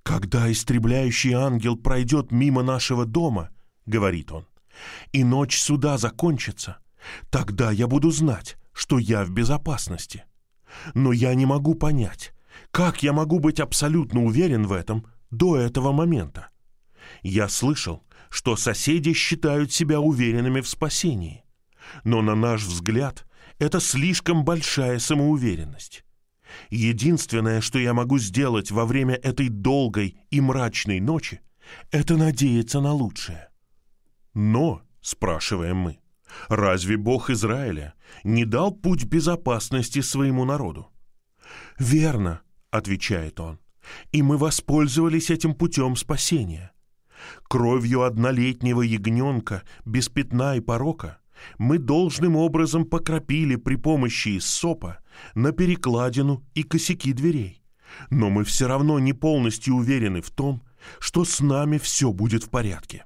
«Когда 0.04 0.52
истребляющий 0.52 1.32
ангел 1.32 1.78
пройдет 1.78 2.32
мимо 2.32 2.62
нашего 2.62 3.06
дома,— 3.06 3.52
говорит 3.86 4.34
он,— 4.34 4.48
и 5.14 5.24
ночь 5.24 5.58
суда 5.62 5.98
закончится, 5.98 6.80
тогда 7.30 7.72
я 7.72 7.88
буду 7.88 8.12
знать, 8.12 8.58
что 8.74 9.00
я 9.00 9.24
в 9.24 9.30
безопасности. 9.30 10.26
Но 10.94 11.14
я 11.14 11.34
не 11.36 11.46
могу 11.46 11.74
понять, 11.74 12.34
как 12.72 13.04
я 13.04 13.14
могу 13.14 13.40
быть 13.40 13.60
абсолютно 13.60 14.24
уверен 14.24 14.66
в 14.68 14.74
этом 14.74 15.06
до 15.32 15.58
этого 15.58 15.92
момента? 15.92 16.50
Я 17.24 17.50
слышал, 17.50 18.04
что 18.30 18.56
соседи 18.56 19.14
считают 19.14 19.74
себя 19.74 20.00
уверенными 20.00 20.62
в 20.62 20.68
спасении. 20.68 21.44
Но 22.04 22.22
на 22.22 22.36
наш 22.36 22.64
взгляд, 22.64 23.26
это 23.58 23.80
слишком 23.80 24.46
большая 24.46 25.00
самоуверенность. 25.00 26.06
Единственное, 26.70 27.62
что 27.62 27.80
я 27.80 27.94
могу 27.94 28.20
сделать 28.20 28.72
во 28.72 28.86
время 28.86 29.16
этой 29.16 29.50
долгой 29.50 30.18
и 30.30 30.42
мрачной 30.42 31.00
ночи, 31.00 31.42
это 31.92 32.18
надеяться 32.18 32.80
на 32.80 32.94
лучшее. 32.94 33.50
Но, 34.34 34.82
спрашиваем 35.02 35.78
мы, 35.78 36.00
разве 36.48 36.98
Бог 36.98 37.30
Израиля 37.30 37.94
не 38.24 38.46
дал 38.46 38.72
путь 38.72 39.06
безопасности 39.06 40.02
своему 40.02 40.46
народу? 40.46 40.92
Верно,— 41.78 42.42
отвечает 42.72 43.40
он,— 43.40 43.60
«и 44.12 44.22
мы 44.22 44.38
воспользовались 44.38 45.30
этим 45.30 45.54
путем 45.54 45.96
спасения. 45.96 46.72
Кровью 47.44 48.04
однолетнего 48.04 48.82
ягненка, 48.82 49.64
без 49.86 50.10
пятна 50.10 50.56
и 50.56 50.60
порока, 50.60 51.20
мы 51.58 51.78
должным 51.78 52.36
образом 52.36 52.86
покропили 52.86 53.56
при 53.56 53.76
помощи 53.76 54.38
иссопа 54.38 55.00
на 55.36 55.52
перекладину 55.52 56.44
и 56.54 56.64
косяки 56.64 57.14
дверей. 57.14 57.64
Но 58.10 58.30
мы 58.30 58.44
все 58.44 58.68
равно 58.68 59.00
не 59.00 59.14
полностью 59.14 59.76
уверены 59.76 60.22
в 60.22 60.30
том, 60.30 60.62
что 61.00 61.26
с 61.26 61.40
нами 61.40 61.78
все 61.78 62.12
будет 62.12 62.44
в 62.44 62.50
порядке. 62.50 63.06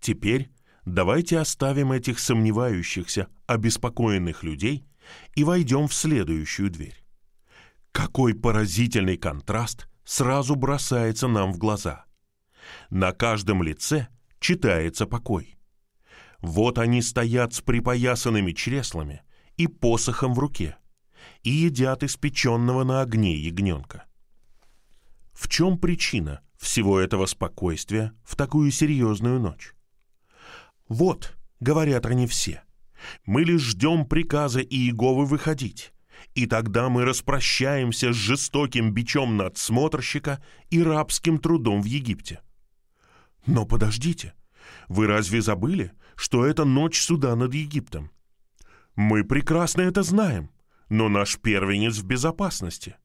Теперь 0.00 0.50
давайте 0.84 1.38
оставим 1.38 1.92
этих 1.92 2.18
сомневающихся, 2.18 3.28
обеспокоенных 3.46 4.42
людей 4.42 4.86
и 5.34 5.44
войдем 5.44 5.88
в 5.88 5.94
следующую 5.94 6.70
дверь. 6.70 7.05
Какой 7.96 8.34
поразительный 8.34 9.16
контраст 9.16 9.88
сразу 10.04 10.54
бросается 10.54 11.28
нам 11.28 11.50
в 11.50 11.56
глаза. 11.56 12.04
На 12.90 13.12
каждом 13.12 13.62
лице 13.62 14.08
читается 14.38 15.06
покой. 15.06 15.56
Вот 16.40 16.76
они 16.76 17.00
стоят 17.00 17.54
с 17.54 17.62
припоясанными 17.62 18.52
чреслами 18.52 19.22
и 19.56 19.66
посохом 19.66 20.34
в 20.34 20.38
руке 20.38 20.76
и 21.42 21.48
едят 21.48 22.02
испеченного 22.02 22.84
на 22.84 23.00
огне 23.00 23.34
ягненка. 23.34 24.04
В 25.32 25.48
чем 25.48 25.78
причина 25.78 26.42
всего 26.58 27.00
этого 27.00 27.24
спокойствия 27.24 28.12
в 28.24 28.36
такую 28.36 28.72
серьезную 28.72 29.40
ночь? 29.40 29.72
Вот, 30.86 31.34
говорят 31.60 32.04
они 32.04 32.26
все, 32.26 32.62
мы 33.24 33.42
лишь 33.42 33.62
ждем 33.62 34.04
приказа 34.04 34.60
Иеговы 34.60 35.24
выходить, 35.24 35.94
и 36.36 36.44
тогда 36.44 36.90
мы 36.90 37.06
распрощаемся 37.06 38.12
с 38.12 38.16
жестоким 38.16 38.92
бичом 38.92 39.38
надсмотрщика 39.38 40.44
и 40.68 40.82
рабским 40.82 41.38
трудом 41.38 41.80
в 41.80 41.86
Египте. 41.86 42.42
Но 43.46 43.64
подождите, 43.64 44.34
вы 44.86 45.06
разве 45.06 45.40
забыли, 45.40 45.92
что 46.14 46.44
это 46.44 46.66
ночь 46.66 47.00
суда 47.00 47.34
над 47.36 47.54
Египтом? 47.54 48.10
Мы 48.96 49.24
прекрасно 49.24 49.80
это 49.80 50.02
знаем, 50.02 50.50
но 50.90 51.08
наш 51.08 51.38
первенец 51.38 51.96
в 51.96 52.04
безопасности. 52.04 52.96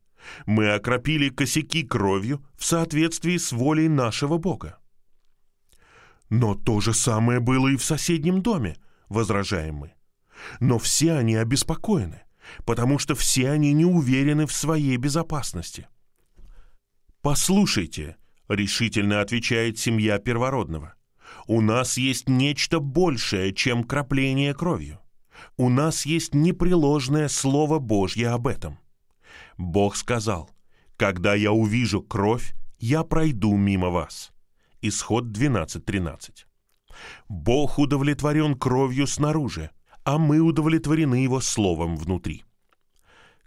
Мы 0.45 0.73
окропили 0.73 1.29
косяки 1.29 1.83
кровью 1.83 2.45
в 2.57 2.65
соответствии 2.65 3.37
с 3.37 3.53
волей 3.53 3.87
нашего 3.87 4.39
Бога. 4.39 4.77
Но 6.29 6.53
то 6.53 6.81
же 6.81 6.93
самое 6.93 7.39
было 7.39 7.69
и 7.69 7.77
в 7.77 7.83
соседнем 7.83 8.41
доме, 8.41 8.75
возражаем 9.07 9.75
мы. 9.75 9.93
Но 10.59 10.79
все 10.79 11.13
они 11.13 11.35
обеспокоены 11.35 12.23
потому 12.65 12.99
что 12.99 13.15
все 13.15 13.49
они 13.51 13.73
не 13.73 13.85
уверены 13.85 14.45
в 14.45 14.53
своей 14.53 14.97
безопасности. 14.97 15.87
«Послушайте»,— 17.21 18.17
решительно 18.47 19.21
отвечает 19.21 19.77
семья 19.77 20.19
первородного, 20.19 20.95
«у 21.47 21.61
нас 21.61 21.97
есть 21.97 22.27
нечто 22.27 22.79
большее, 22.79 23.53
чем 23.53 23.83
крапление 23.83 24.53
кровью. 24.53 24.99
У 25.57 25.69
нас 25.69 26.05
есть 26.05 26.33
непреложное 26.33 27.27
Слово 27.27 27.79
Божье 27.79 28.29
об 28.29 28.47
этом. 28.47 28.79
Бог 29.57 29.95
сказал, 29.95 30.49
«Когда 30.97 31.33
я 31.35 31.51
увижу 31.51 32.01
кровь, 32.01 32.53
я 32.79 33.03
пройду 33.03 33.55
мимо 33.55 33.89
вас». 33.89 34.31
Исход 34.81 35.25
12.13. 35.25 36.45
Бог 37.29 37.79
удовлетворен 37.79 38.55
кровью 38.55 39.07
снаружи, 39.07 39.71
а 40.03 40.17
мы 40.17 40.39
удовлетворены 40.39 41.15
Его 41.15 41.39
словом 41.41 41.95
внутри. 41.97 42.43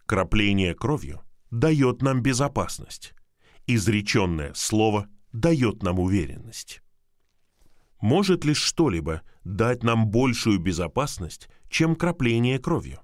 Крапление 0.06 0.74
кровью 0.74 1.22
дает 1.50 2.02
нам 2.02 2.22
безопасность. 2.22 3.14
Изреченное 3.66 4.52
слово 4.54 5.08
дает 5.32 5.82
нам 5.82 5.98
уверенность. 5.98 6.82
Может 8.00 8.44
ли 8.44 8.52
что-либо 8.52 9.22
дать 9.44 9.82
нам 9.82 10.08
большую 10.08 10.58
безопасность, 10.58 11.48
чем 11.70 11.96
крапление 11.96 12.58
кровью? 12.58 13.00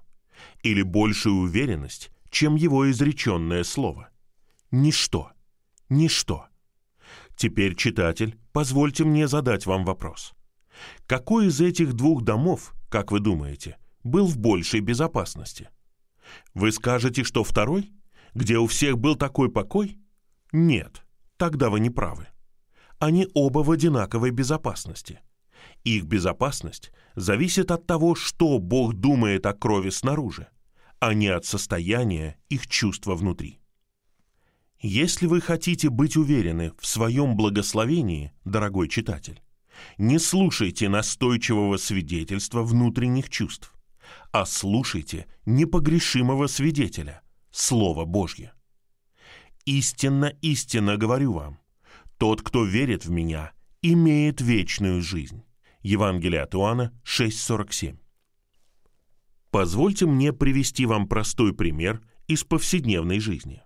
Или 0.61 0.83
большую 0.83 1.37
уверенность, 1.37 2.11
чем 2.29 2.55
его 2.55 2.89
изреченное 2.91 3.63
слово? 3.63 4.09
Ничто. 4.69 5.31
Ничто. 5.89 6.45
Теперь, 7.35 7.75
читатель, 7.75 8.37
позвольте 8.53 9.03
мне 9.03 9.27
задать 9.27 9.65
вам 9.65 9.83
вопрос. 9.83 10.33
Какой 11.07 11.47
из 11.47 11.59
этих 11.59 11.93
двух 11.93 12.23
домов, 12.23 12.73
как 12.91 13.09
вы 13.09 13.21
думаете, 13.21 13.77
был 14.03 14.27
в 14.27 14.37
большей 14.37 14.81
безопасности? 14.81 15.69
Вы 16.53 16.73
скажете, 16.73 17.23
что 17.23 17.45
второй, 17.45 17.93
где 18.33 18.57
у 18.57 18.67
всех 18.67 18.97
был 18.99 19.15
такой 19.15 19.49
покой? 19.49 19.97
Нет, 20.51 21.03
тогда 21.37 21.69
вы 21.69 21.79
не 21.79 21.89
правы. 21.89 22.27
Они 22.99 23.29
оба 23.33 23.59
в 23.59 23.71
одинаковой 23.71 24.31
безопасности. 24.31 25.21
Их 25.85 26.03
безопасность 26.03 26.91
зависит 27.15 27.71
от 27.71 27.87
того, 27.87 28.13
что 28.13 28.59
Бог 28.59 28.93
думает 28.93 29.45
о 29.45 29.53
крови 29.53 29.89
снаружи, 29.89 30.49
а 30.99 31.13
не 31.13 31.29
от 31.29 31.45
состояния 31.45 32.37
их 32.49 32.67
чувства 32.67 33.15
внутри. 33.15 33.61
Если 34.81 35.27
вы 35.27 35.39
хотите 35.39 35.89
быть 35.89 36.17
уверены 36.17 36.73
в 36.77 36.85
своем 36.85 37.37
благословении, 37.37 38.33
дорогой 38.43 38.89
читатель, 38.89 39.41
не 39.97 40.19
слушайте 40.19 40.89
настойчивого 40.89 41.77
свидетельства 41.77 42.63
внутренних 42.63 43.29
чувств, 43.29 43.73
а 44.31 44.45
слушайте 44.45 45.27
непогрешимого 45.45 46.47
свидетеля, 46.47 47.21
Слово 47.51 48.05
Божье. 48.05 48.53
Истинно, 49.65 50.33
истинно 50.41 50.97
говорю 50.97 51.33
вам, 51.33 51.59
тот, 52.17 52.41
кто 52.41 52.63
верит 52.63 53.05
в 53.05 53.11
меня, 53.11 53.51
имеет 53.81 54.41
вечную 54.41 55.01
жизнь. 55.01 55.43
Евангелие 55.81 56.41
от 56.41 56.53
Иоанна 56.55 56.93
6,47. 57.03 57.97
Позвольте 59.49 60.05
мне 60.05 60.31
привести 60.31 60.85
вам 60.85 61.07
простой 61.07 61.53
пример 61.53 62.01
из 62.27 62.43
повседневной 62.43 63.19
жизни. 63.19 63.61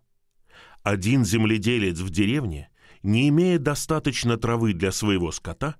Один 0.84 1.26
земледелец 1.26 2.00
в 2.00 2.10
деревне, 2.10 2.70
не 3.04 3.30
имея 3.30 3.60
достаточно 3.60 4.38
травы 4.38 4.74
для 4.74 4.92
своего 4.92 5.32
скота, 5.32 5.76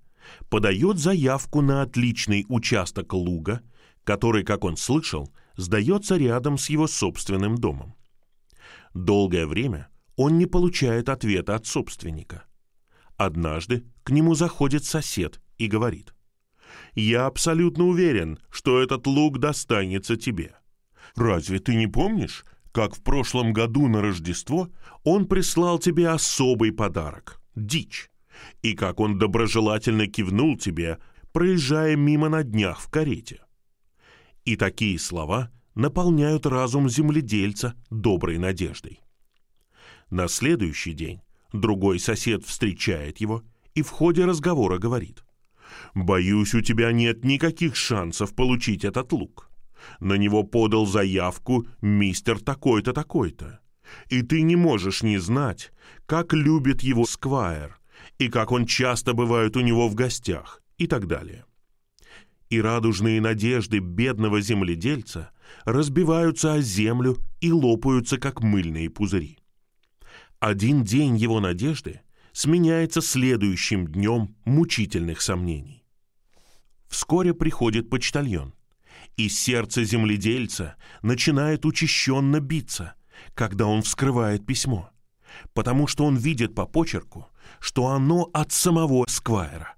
подает 0.50 1.00
заявку 1.00 1.62
на 1.62 1.82
отличный 1.82 2.46
участок 2.50 3.14
луга, 3.14 3.62
который, 4.04 4.44
как 4.44 4.64
он 4.64 4.78
слышал, 4.78 5.32
сдается 5.58 6.18
рядом 6.18 6.58
с 6.58 6.70
его 6.70 6.88
собственным 6.88 7.58
домом. 7.58 7.96
Долгое 8.94 9.48
время 9.48 9.90
он 10.16 10.38
не 10.38 10.46
получает 10.46 11.10
ответа 11.10 11.56
от 11.56 11.66
собственника. 11.66 12.46
Однажды 13.18 13.86
к 14.04 14.12
нему 14.12 14.36
заходит 14.36 14.86
сосед 14.86 15.42
и 15.58 15.68
говорит, 15.68 16.14
«Я 16.94 17.26
абсолютно 17.26 17.86
уверен, 17.86 18.40
что 18.50 18.82
этот 18.82 19.08
лук 19.08 19.40
достанется 19.40 20.18
тебе. 20.18 20.56
Разве 21.16 21.60
ты 21.60 21.76
не 21.76 21.88
помнишь, 21.88 22.46
как 22.72 22.96
в 22.96 23.02
прошлом 23.02 23.54
году 23.54 23.88
на 23.88 24.02
Рождество 24.02 24.70
он 25.04 25.28
прислал 25.28 25.80
тебе 25.80 26.10
особый 26.10 26.74
подарок— 26.74 27.42
дичь? 27.56 28.10
И 28.62 28.74
как 28.74 29.00
он 29.00 29.18
доброжелательно 29.18 30.08
кивнул 30.08 30.58
тебе, 30.58 31.00
проезжая 31.32 31.96
мимо 31.96 32.30
на 32.30 32.44
днях 32.44 32.80
в 32.80 32.90
карете. 32.90 33.42
И 34.46 34.56
такие 34.56 34.98
слова 35.00 35.52
наполняют 35.74 36.46
разум 36.46 36.90
земледельца 36.90 37.76
доброй 37.90 38.38
надеждой. 38.38 39.02
На 40.10 40.28
следующий 40.28 40.94
день 40.94 41.22
другой 41.52 42.00
сосед 42.00 42.46
встречает 42.46 43.20
его 43.20 43.44
и 43.74 43.82
в 43.82 43.90
ходе 43.90 44.26
разговора 44.26 44.78
говорит, 44.78 45.26
«Боюсь, 45.94 46.54
у 46.54 46.62
тебя 46.62 46.92
нет 46.92 47.26
никаких 47.26 47.76
шансов 47.76 48.34
получить 48.36 48.86
этот 48.86 49.12
лук. 49.12 49.50
На 50.00 50.14
него 50.14 50.44
подал 50.44 50.86
заявку 50.86 51.68
мистер 51.82 52.40
такой-то, 52.40 52.94
такой-то. 52.94 53.60
И 54.10 54.22
ты 54.22 54.42
не 54.42 54.56
можешь 54.56 55.04
не 55.04 55.18
знать, 55.18 55.72
как 56.06 56.34
любит 56.34 56.82
его 56.82 57.06
Сквайр, 57.06 57.78
и 58.18 58.30
как 58.30 58.52
он 58.52 58.66
часто 58.66 59.14
бывает 59.14 59.58
у 59.58 59.62
него 59.62 59.88
в 59.88 59.96
гостях 59.96 60.62
и 60.78 60.88
так 60.88 61.08
далее. 61.08 61.46
И 62.50 62.62
радужные 62.62 63.22
надежды 63.22 63.80
бедного 63.80 64.40
земледельца 64.42 65.32
разбиваются 65.66 66.54
о 66.54 66.62
землю 66.62 67.18
и 67.42 67.52
лопаются, 67.52 68.18
как 68.18 68.42
мыльные 68.42 68.90
пузыри. 68.90 69.40
Один 70.40 70.84
день 70.84 71.18
его 71.18 71.40
надежды 71.40 72.02
сменяется 72.34 73.02
следующим 73.02 73.88
днем 73.88 74.36
мучительных 74.46 75.22
сомнений. 75.22 75.84
Вскоре 76.88 77.34
приходит 77.34 77.90
почтальон, 77.90 78.54
и 79.18 79.30
сердце 79.30 79.84
земледельца 79.84 80.76
начинает 81.02 81.66
учащенно 81.66 82.40
биться, 82.40 82.96
когда 83.34 83.66
он 83.66 83.82
вскрывает 83.82 84.46
письмо, 84.46 84.92
потому 85.54 85.88
что 85.88 86.06
он 86.06 86.18
видит 86.18 86.56
по 86.56 86.66
почерку, 86.66 87.28
что 87.60 87.88
оно 87.88 88.30
от 88.34 88.52
самого 88.52 89.06
Сквайра. 89.08 89.76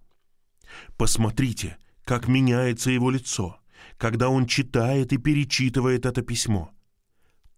Посмотрите, 0.98 1.78
как 2.04 2.28
меняется 2.28 2.92
его 2.92 3.10
лицо, 3.10 3.60
когда 3.98 4.30
он 4.30 4.46
читает 4.46 5.14
и 5.14 5.18
перечитывает 5.18 6.06
это 6.06 6.22
письмо. 6.22 6.72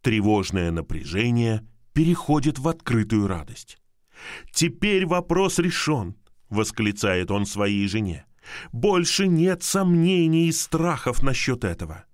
Тревожное 0.01 0.71
напряжение 0.71 1.65
переходит 1.93 2.59
в 2.59 2.67
открытую 2.67 3.27
радость. 3.27 3.77
«Теперь 4.51 5.05
вопрос 5.05 5.59
решен»,— 5.59 6.15
восклицает 6.49 7.31
он 7.31 7.45
своей 7.45 7.87
жене. 7.87 8.25
«Больше 8.71 9.27
нет 9.27 9.63
сомнений 9.63 10.47
и 10.47 10.51
страхов 10.51 11.21
насчет 11.23 11.63
этого». 11.63 12.05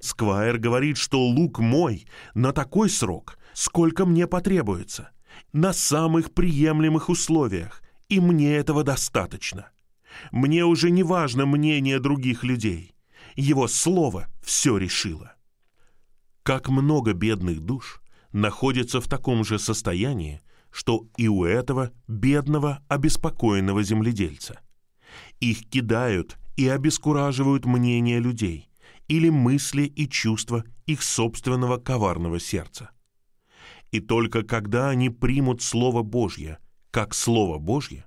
Сквайр 0.00 0.58
говорит, 0.58 0.96
что 0.96 1.20
лук 1.22 1.58
мой 1.58 2.06
на 2.34 2.52
такой 2.52 2.88
срок, 2.88 3.38
сколько 3.52 4.06
мне 4.06 4.26
потребуется 4.26 5.10
на 5.52 5.72
самых 5.72 6.32
приемлемых 6.32 7.08
условиях, 7.08 7.82
и 8.08 8.20
мне 8.20 8.56
этого 8.56 8.84
достаточно. 8.84 9.70
Мне 10.32 10.64
уже 10.64 10.90
не 10.90 11.02
важно 11.02 11.46
мнение 11.46 11.98
других 11.98 12.44
людей. 12.44 12.94
Его 13.34 13.68
слово 13.68 14.28
все 14.42 14.76
решило. 14.76 15.34
Как 16.42 16.68
много 16.68 17.12
бедных 17.12 17.60
душ 17.60 18.00
находится 18.32 19.00
в 19.00 19.08
таком 19.08 19.44
же 19.44 19.58
состоянии, 19.58 20.40
что 20.70 21.06
и 21.16 21.28
у 21.28 21.44
этого 21.44 21.92
бедного, 22.06 22.82
обеспокоенного 22.88 23.82
земледельца. 23.82 24.60
Их 25.40 25.68
кидают 25.68 26.36
и 26.56 26.68
обескураживают 26.68 27.64
мнения 27.64 28.18
людей 28.18 28.68
или 29.08 29.28
мысли 29.28 29.82
и 29.82 30.08
чувства 30.08 30.64
их 30.86 31.02
собственного 31.02 31.78
коварного 31.78 32.40
сердца. 32.40 32.90
И 33.96 34.00
только 34.00 34.42
когда 34.42 34.90
они 34.90 35.08
примут 35.08 35.62
Слово 35.62 36.02
Божье, 36.02 36.58
как 36.90 37.14
Слово 37.14 37.58
Божье, 37.58 38.04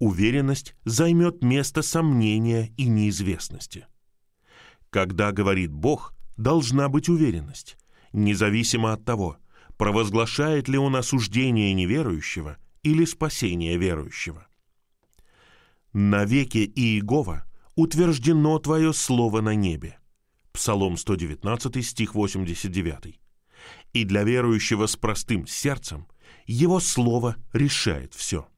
уверенность 0.00 0.74
займет 0.84 1.44
место 1.44 1.82
сомнения 1.82 2.74
и 2.76 2.88
неизвестности. 2.88 3.86
Когда 4.90 5.30
говорит 5.30 5.70
Бог, 5.70 6.16
должна 6.36 6.88
быть 6.88 7.08
уверенность, 7.08 7.78
независимо 8.12 8.92
от 8.92 9.04
того, 9.04 9.36
провозглашает 9.76 10.66
ли 10.66 10.78
он 10.78 10.96
осуждение 10.96 11.74
неверующего 11.74 12.56
или 12.82 13.04
спасение 13.04 13.76
верующего. 13.76 14.48
«Навеки 15.92 16.72
Иегова 16.74 17.44
утверждено 17.76 18.58
Твое 18.58 18.92
Слово 18.92 19.42
на 19.42 19.54
небе». 19.54 19.96
Псалом 20.50 20.96
119, 20.96 21.86
стих 21.86 22.16
89 22.16 23.20
и 23.92 24.04
для 24.04 24.24
верующего 24.24 24.86
с 24.86 24.96
простым 24.96 25.46
сердцем 25.46 26.06
его 26.46 26.80
слово 26.80 27.36
решает 27.52 28.14
все. 28.14 28.48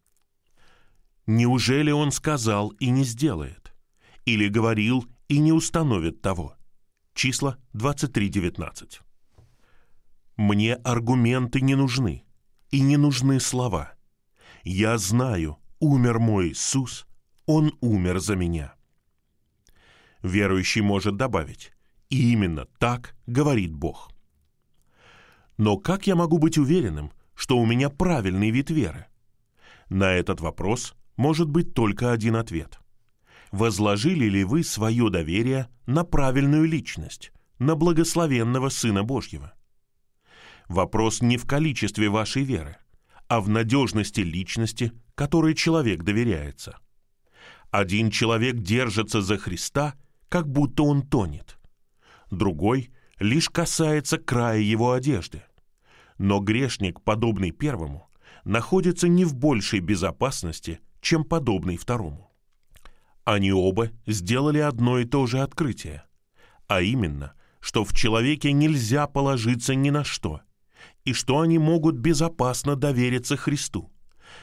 Неужели 1.27 1.91
он 1.91 2.11
сказал 2.11 2.71
и 2.71 2.91
не 2.91 3.05
сделает? 3.05 3.73
Или 4.25 4.49
говорил 4.49 5.07
и 5.29 5.39
не 5.39 5.53
установит 5.53 6.21
того? 6.23 6.57
Числа 7.15 7.59
23.19. 7.75 9.01
Мне 10.37 10.75
аргументы 10.75 11.61
не 11.61 11.75
нужны. 11.75 12.25
и 12.71 12.81
не 12.81 12.97
нужны 12.97 13.39
слова. 13.39 13.93
Я 14.65 14.97
знаю, 14.97 15.59
умер 15.79 16.19
мой 16.19 16.49
Иисус, 16.49 17.07
Он 17.45 17.77
умер 17.81 18.19
за 18.19 18.35
меня. 18.35 18.75
Верующий 20.23 20.81
может 20.81 21.17
добавить, 21.17 21.73
и 22.09 22.33
именно 22.33 22.65
так 22.79 23.15
говорит 23.27 23.73
Бог. 23.75 24.11
Но 25.57 25.77
как 25.77 26.07
я 26.07 26.17
могу 26.17 26.39
быть 26.39 26.59
уверенным, 26.59 27.13
что 27.35 27.59
у 27.59 27.67
меня 27.67 27.91
правильный 27.91 28.51
вид 28.51 28.71
веры? 28.71 29.07
На 29.89 30.13
этот 30.13 30.41
вопрос 30.41 30.95
может 31.17 31.49
быть 31.49 31.75
только 31.75 32.13
один 32.13 32.37
ответ. 32.37 32.79
Возложили 33.51 34.25
ли 34.27 34.45
вы 34.45 34.65
свое 34.65 35.11
доверие 35.11 35.69
на 35.87 36.05
правильную 36.05 36.65
личность, 36.65 37.33
на 37.59 37.75
благословенного 37.75 38.71
Сына 38.71 39.05
Божьего? 39.05 39.53
Вопрос 40.69 41.21
не 41.21 41.37
в 41.37 41.47
количестве 41.47 42.09
вашей 42.09 42.45
веры, 42.45 42.79
а 43.29 43.41
в 43.41 43.49
надежности 43.51 44.21
личности, 44.21 44.93
которой 45.15 45.55
человек 45.55 46.03
доверяется. 46.03 46.79
Один 47.71 48.11
человек 48.11 48.57
держится 48.57 49.21
за 49.21 49.37
Христа, 49.37 49.95
как 50.29 50.49
будто 50.49 50.85
он 50.85 51.03
тонет. 51.03 51.59
Другой 52.31 52.91
лишь 53.23 53.49
касается 53.49 54.19
края 54.19 54.59
его 54.59 54.93
одежды. 54.93 55.43
Но 56.19 56.41
грешник, 56.41 57.01
подобный 57.01 57.53
первому, 57.53 58.09
находится 58.45 59.09
не 59.09 59.25
в 59.25 59.35
большей 59.35 59.81
безопасности, 59.81 60.81
чем 61.01 61.25
подобный 61.25 61.77
второму. 61.77 62.31
Они 63.25 63.53
оба 63.53 63.91
сделали 64.07 64.59
одно 64.59 64.99
и 64.99 65.05
то 65.05 65.27
же 65.27 65.41
открытие, 65.41 66.05
а 66.67 66.83
именно, 66.83 67.35
что 67.61 67.85
в 67.85 67.93
человеке 67.93 68.53
нельзя 68.53 69.07
положиться 69.07 69.75
ни 69.75 69.91
на 69.91 70.03
что, 70.03 70.41
и 71.05 71.13
что 71.13 71.41
они 71.41 71.59
могут 71.59 71.95
безопасно 71.95 72.75
довериться 72.75 73.37
Христу, 73.37 73.93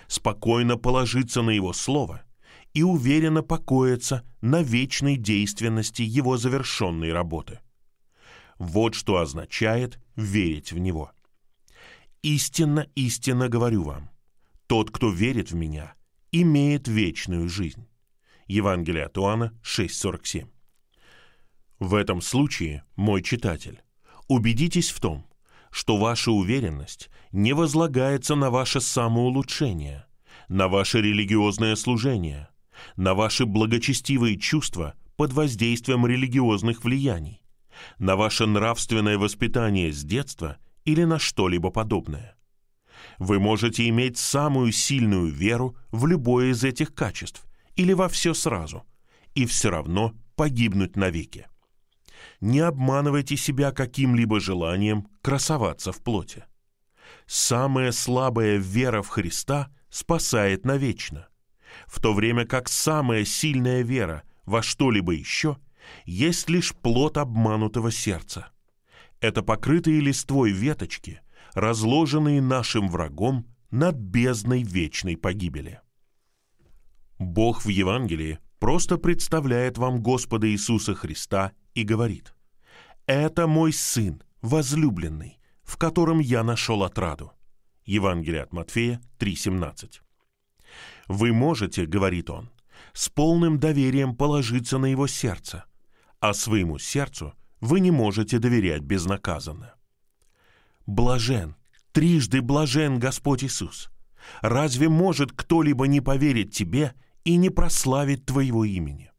спокойно 0.08 0.78
положиться 0.78 1.42
на 1.42 1.50
Его 1.50 1.74
Слово 1.74 2.22
и 2.74 2.84
уверенно 2.84 3.44
покоиться 3.44 4.24
на 4.42 4.62
вечной 4.62 5.18
действенности 5.18 6.02
Его 6.02 6.38
завершенной 6.38 7.12
работы. 7.12 7.60
Вот 8.60 8.94
что 8.94 9.18
означает 9.18 10.00
верить 10.16 10.74
в 10.74 10.78
Него. 10.78 11.12
Истинно, 12.22 12.88
истинно 12.96 13.48
говорю 13.48 13.84
вам, 13.84 14.10
тот, 14.68 14.92
кто 14.92 15.10
верит 15.10 15.52
в 15.52 15.56
Меня, 15.56 15.96
имеет 16.34 16.88
вечную 16.90 17.48
жизнь. 17.48 17.88
Евангелие 18.48 19.06
от 19.06 19.18
Иоанна 19.18 19.58
6.47. 19.64 20.50
В 21.80 21.96
этом 21.96 22.22
случае, 22.22 22.84
мой 22.98 23.24
читатель, 23.24 23.82
убедитесь 24.28 24.90
в 24.90 25.00
том, 25.00 25.26
что 25.72 25.98
ваша 25.98 26.32
уверенность 26.32 27.10
не 27.32 27.54
возлагается 27.54 28.36
на 28.36 28.50
ваше 28.50 28.82
самоулучшение, 28.82 30.06
на 30.50 30.68
ваше 30.68 31.02
религиозное 31.02 31.78
служение, 31.78 32.50
на 32.98 33.14
ваши 33.14 33.46
благочестивые 33.46 34.38
чувства 34.38 34.96
под 35.16 35.32
воздействием 35.32 36.06
религиозных 36.06 36.84
влияний, 36.84 37.42
на 37.98 38.16
ваше 38.16 38.46
нравственное 38.46 39.18
воспитание 39.18 39.92
с 39.92 40.04
детства 40.04 40.58
или 40.86 41.04
на 41.04 41.20
что-либо 41.20 41.70
подобное. 41.70 42.36
Вы 43.18 43.40
можете 43.40 43.88
иметь 43.90 44.18
самую 44.18 44.72
сильную 44.72 45.28
веру 45.28 45.76
в 45.92 46.08
любое 46.08 46.52
из 46.52 46.64
этих 46.64 46.94
качеств 46.94 47.46
или 47.76 47.94
во 47.94 48.10
все 48.10 48.34
сразу, 48.34 48.84
и 49.36 49.46
все 49.46 49.70
равно 49.70 50.14
погибнуть 50.36 50.96
навеки. 50.96 51.48
Не 52.42 52.60
обманывайте 52.60 53.36
себя 53.36 53.72
каким-либо 53.72 54.40
желанием 54.40 55.08
красоваться 55.22 55.92
в 55.92 56.02
плоти. 56.02 56.46
Самая 57.26 57.92
слабая 57.92 58.58
вера 58.58 59.02
в 59.02 59.10
Христа 59.10 59.72
спасает 59.90 60.66
навечно, 60.66 61.28
в 61.88 62.00
то 62.00 62.14
время 62.14 62.46
как 62.46 62.70
самая 62.70 63.26
сильная 63.26 63.82
вера 63.82 64.24
во 64.46 64.64
что-либо 64.64 65.14
еще 65.14 65.58
есть 66.06 66.50
лишь 66.50 66.74
плод 66.76 67.18
обманутого 67.18 67.92
сердца. 67.92 68.50
Это 69.20 69.44
покрытые 69.44 70.00
листвой 70.00 70.52
веточки, 70.52 71.22
разложенные 71.54 72.42
нашим 72.42 72.90
врагом 72.90 73.48
над 73.72 73.96
бездной 73.96 74.64
вечной 74.64 75.18
погибели. 75.18 75.82
Бог 77.18 77.66
в 77.66 77.70
Евангелии 77.70 78.40
просто 78.60 78.98
представляет 78.98 79.78
вам 79.78 80.02
Господа 80.02 80.50
Иисуса 80.50 80.96
Христа 80.96 81.52
и 81.74 81.84
говорит, 81.84 82.34
«Это 83.06 83.48
мой 83.48 83.74
Сын, 83.74 84.24
возлюбленный, 84.42 85.40
в 85.64 85.78
котором 85.78 86.20
я 86.20 86.44
нашел 86.44 86.84
отраду». 86.84 87.34
Евангелие 87.86 88.44
от 88.44 88.54
Матфея 88.54 89.02
3,17. 89.18 90.02
«Вы 91.08 91.34
можете,— 91.34 91.86
говорит 91.88 92.30
он,— 92.30 92.50
с 92.94 93.10
полным 93.10 93.60
доверием 93.60 94.16
положиться 94.16 94.78
на 94.78 94.86
его 94.86 95.08
сердце, 95.08 95.66
а 96.20 96.34
своему 96.34 96.78
сердцу 96.78 97.34
вы 97.62 97.80
не 97.80 97.92
можете 97.92 98.40
доверять 98.40 98.82
безнаказанно. 98.82 99.74
Блажен, 100.86 101.56
трижды 101.92 102.42
блажен 102.42 103.00
Господь 103.00 103.44
Иисус. 103.44 103.90
Разве 104.42 104.90
может 104.90 105.32
кто-либо 105.32 105.88
не 105.88 106.02
поверить 106.02 106.56
тебе 106.56 106.94
и 107.24 107.36
не 107.36 107.50
прославить 107.50 108.26
твоего 108.26 108.66
имени? 108.66 109.12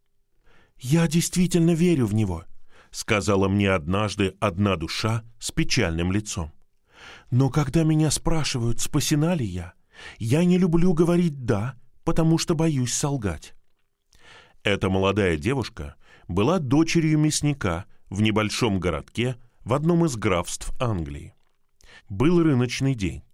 Я 0.79 1.07
действительно 1.09 1.73
верю 1.73 2.07
в 2.07 2.15
Него, 2.15 2.45
сказала 2.91 3.49
мне 3.49 3.71
однажды 3.71 4.37
одна 4.41 4.77
душа 4.77 5.25
с 5.39 5.51
печальным 5.51 6.13
лицом. 6.13 6.53
Но 7.31 7.51
когда 7.51 7.83
меня 7.83 8.11
спрашивают, 8.11 8.81
спасена 8.81 9.35
ли 9.35 9.45
я, 9.45 9.75
я 10.19 10.45
не 10.45 10.59
люблю 10.59 10.93
говорить 10.93 11.45
«да», 11.45 11.77
потому 12.05 12.39
что 12.39 12.55
боюсь 12.55 12.95
солгать. 12.95 13.55
Эта 14.63 14.91
молодая 14.91 15.37
девушка 15.37 15.97
была 16.31 16.61
дочерью 16.61 17.19
мясника 17.19 17.87
в 18.09 18.23
небольшом 18.23 18.79
городке 18.79 19.37
в 19.65 19.75
одном 19.75 20.07
из 20.07 20.17
графств 20.17 20.71
Англии. 20.81 21.35
Был 22.09 22.41
рыночный 22.41 22.95
день, 22.95 23.25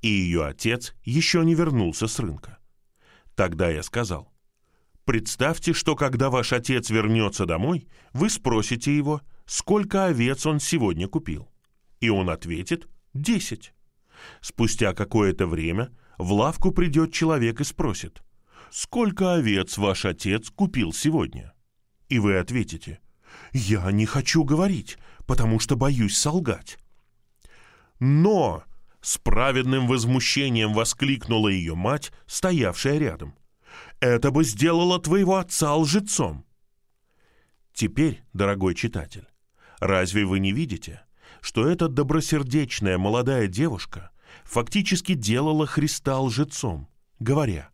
и 0.00 0.08
ее 0.08 0.46
отец 0.46 0.94
еще 1.04 1.44
не 1.44 1.54
вернулся 1.54 2.06
с 2.06 2.18
рынка. 2.18 2.58
Тогда 3.34 3.68
я 3.68 3.82
сказал, 3.82 4.32
Представьте, 5.04 5.72
что 5.72 5.94
когда 5.94 6.30
ваш 6.30 6.52
отец 6.52 6.88
вернется 6.90 7.44
домой, 7.44 7.86
вы 8.12 8.30
спросите 8.30 8.96
его, 8.96 9.20
сколько 9.44 10.06
овец 10.06 10.46
он 10.46 10.58
сегодня 10.58 11.06
купил. 11.06 11.48
И 12.00 12.08
он 12.08 12.30
ответит 12.30 12.88
«десять». 13.14 13.74
Спустя 14.40 14.94
какое-то 14.94 15.46
время 15.46 15.90
в 16.16 16.32
лавку 16.32 16.72
придет 16.72 17.12
человек 17.12 17.60
и 17.60 17.64
спросит, 17.64 18.22
«Сколько 18.70 19.34
овец 19.34 19.76
ваш 19.76 20.06
отец 20.06 20.50
купил 20.50 20.92
сегодня?» 20.92 21.52
И 22.08 22.18
вы 22.18 22.38
ответите, 22.38 23.00
«Я 23.52 23.90
не 23.90 24.06
хочу 24.06 24.44
говорить, 24.44 24.98
потому 25.26 25.58
что 25.58 25.76
боюсь 25.76 26.16
солгать». 26.16 26.78
«Но!»— 27.98 28.64
с 29.00 29.18
праведным 29.18 29.86
возмущением 29.86 30.74
воскликнула 30.74 31.48
ее 31.48 31.74
мать, 31.74 32.12
стоявшая 32.26 32.98
рядом— 32.98 33.34
это 34.00 34.30
бы 34.30 34.44
сделало 34.44 34.98
твоего 34.98 35.36
отца 35.36 35.74
лжецом. 35.74 36.44
Теперь, 37.72 38.22
дорогой 38.32 38.74
читатель, 38.74 39.26
разве 39.78 40.24
вы 40.24 40.38
не 40.38 40.52
видите, 40.52 41.02
что 41.40 41.66
эта 41.68 41.88
добросердечная 41.88 42.98
молодая 42.98 43.46
девушка 43.46 44.10
фактически 44.44 45.14
делала 45.14 45.66
Христа 45.66 46.18
лжецом, 46.20 46.88
говоря, 47.18 47.70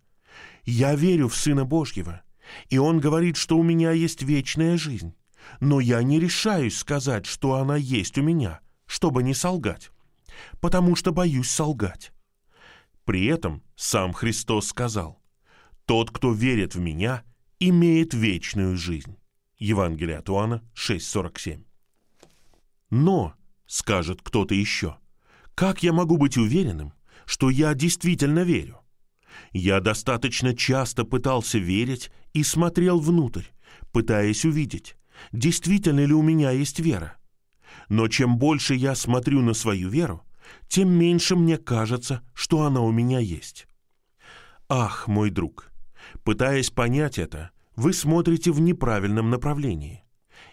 «Я 0.65 0.95
верю 0.95 1.29
в 1.29 1.37
Сына 1.37 1.65
Божьего, 1.65 2.23
и 2.69 2.79
Он 2.79 3.01
говорит, 3.01 3.37
что 3.37 3.59
у 3.59 3.63
меня 3.63 3.93
есть 3.93 4.23
вечная 4.23 4.77
жизнь, 4.77 5.15
но 5.61 5.81
я 5.81 6.03
не 6.03 6.21
решаюсь 6.21 6.77
сказать, 6.77 7.27
что 7.27 7.55
она 7.55 7.77
есть 7.77 8.19
у 8.19 8.23
меня, 8.23 8.61
чтобы 8.87 9.23
не 9.23 9.35
солгать, 9.35 9.91
потому 10.61 10.97
что 10.97 11.13
боюсь 11.13 11.51
солгать». 11.51 12.13
При 13.05 13.27
этом 13.27 13.63
сам 13.75 14.13
Христос 14.13 14.69
сказал, 14.69 15.21
тот, 15.87 16.11
кто 16.11 16.33
верит 16.33 16.75
в 16.75 16.81
меня, 16.81 17.25
имеет 17.59 18.15
вечную 18.15 18.77
жизнь. 18.77 19.17
Евангелие 19.59 20.19
от 20.19 20.29
Иоанна 20.29 20.63
6.47. 20.75 21.65
Но, 22.91 23.35
скажет 23.67 24.21
кто-то 24.23 24.55
еще, 24.55 24.99
как 25.55 25.83
я 25.83 25.93
могу 25.93 26.17
быть 26.17 26.37
уверенным, 26.37 26.93
что 27.27 27.51
я 27.51 27.75
действительно 27.75 28.41
верю? 28.41 28.82
Я 29.53 29.81
достаточно 29.81 30.55
часто 30.55 31.05
пытался 31.05 31.59
верить 31.59 32.11
и 32.33 32.43
смотрел 32.43 33.01
внутрь, 33.01 33.45
пытаясь 33.93 34.45
увидеть, 34.45 34.97
действительно 35.33 36.05
ли 36.05 36.13
у 36.13 36.23
меня 36.23 36.51
есть 36.51 36.81
вера. 36.81 37.17
Но 37.89 38.09
чем 38.09 38.39
больше 38.39 38.75
я 38.75 38.95
смотрю 38.95 39.41
на 39.43 39.55
свою 39.55 39.89
веру, 39.89 40.23
тем 40.69 40.91
меньше 40.91 41.37
мне 41.37 41.59
кажется, 41.59 42.23
что 42.35 42.63
она 42.63 42.81
у 42.81 42.91
меня 42.91 43.19
есть. 43.19 43.67
Ах, 44.69 45.07
мой 45.09 45.31
друг, 45.31 45.73
Пытаясь 46.25 46.71
понять 46.71 47.19
это, 47.19 47.51
вы 47.77 47.93
смотрите 47.93 48.53
в 48.53 48.61
неправильном 48.61 49.31
направлении. 49.31 50.05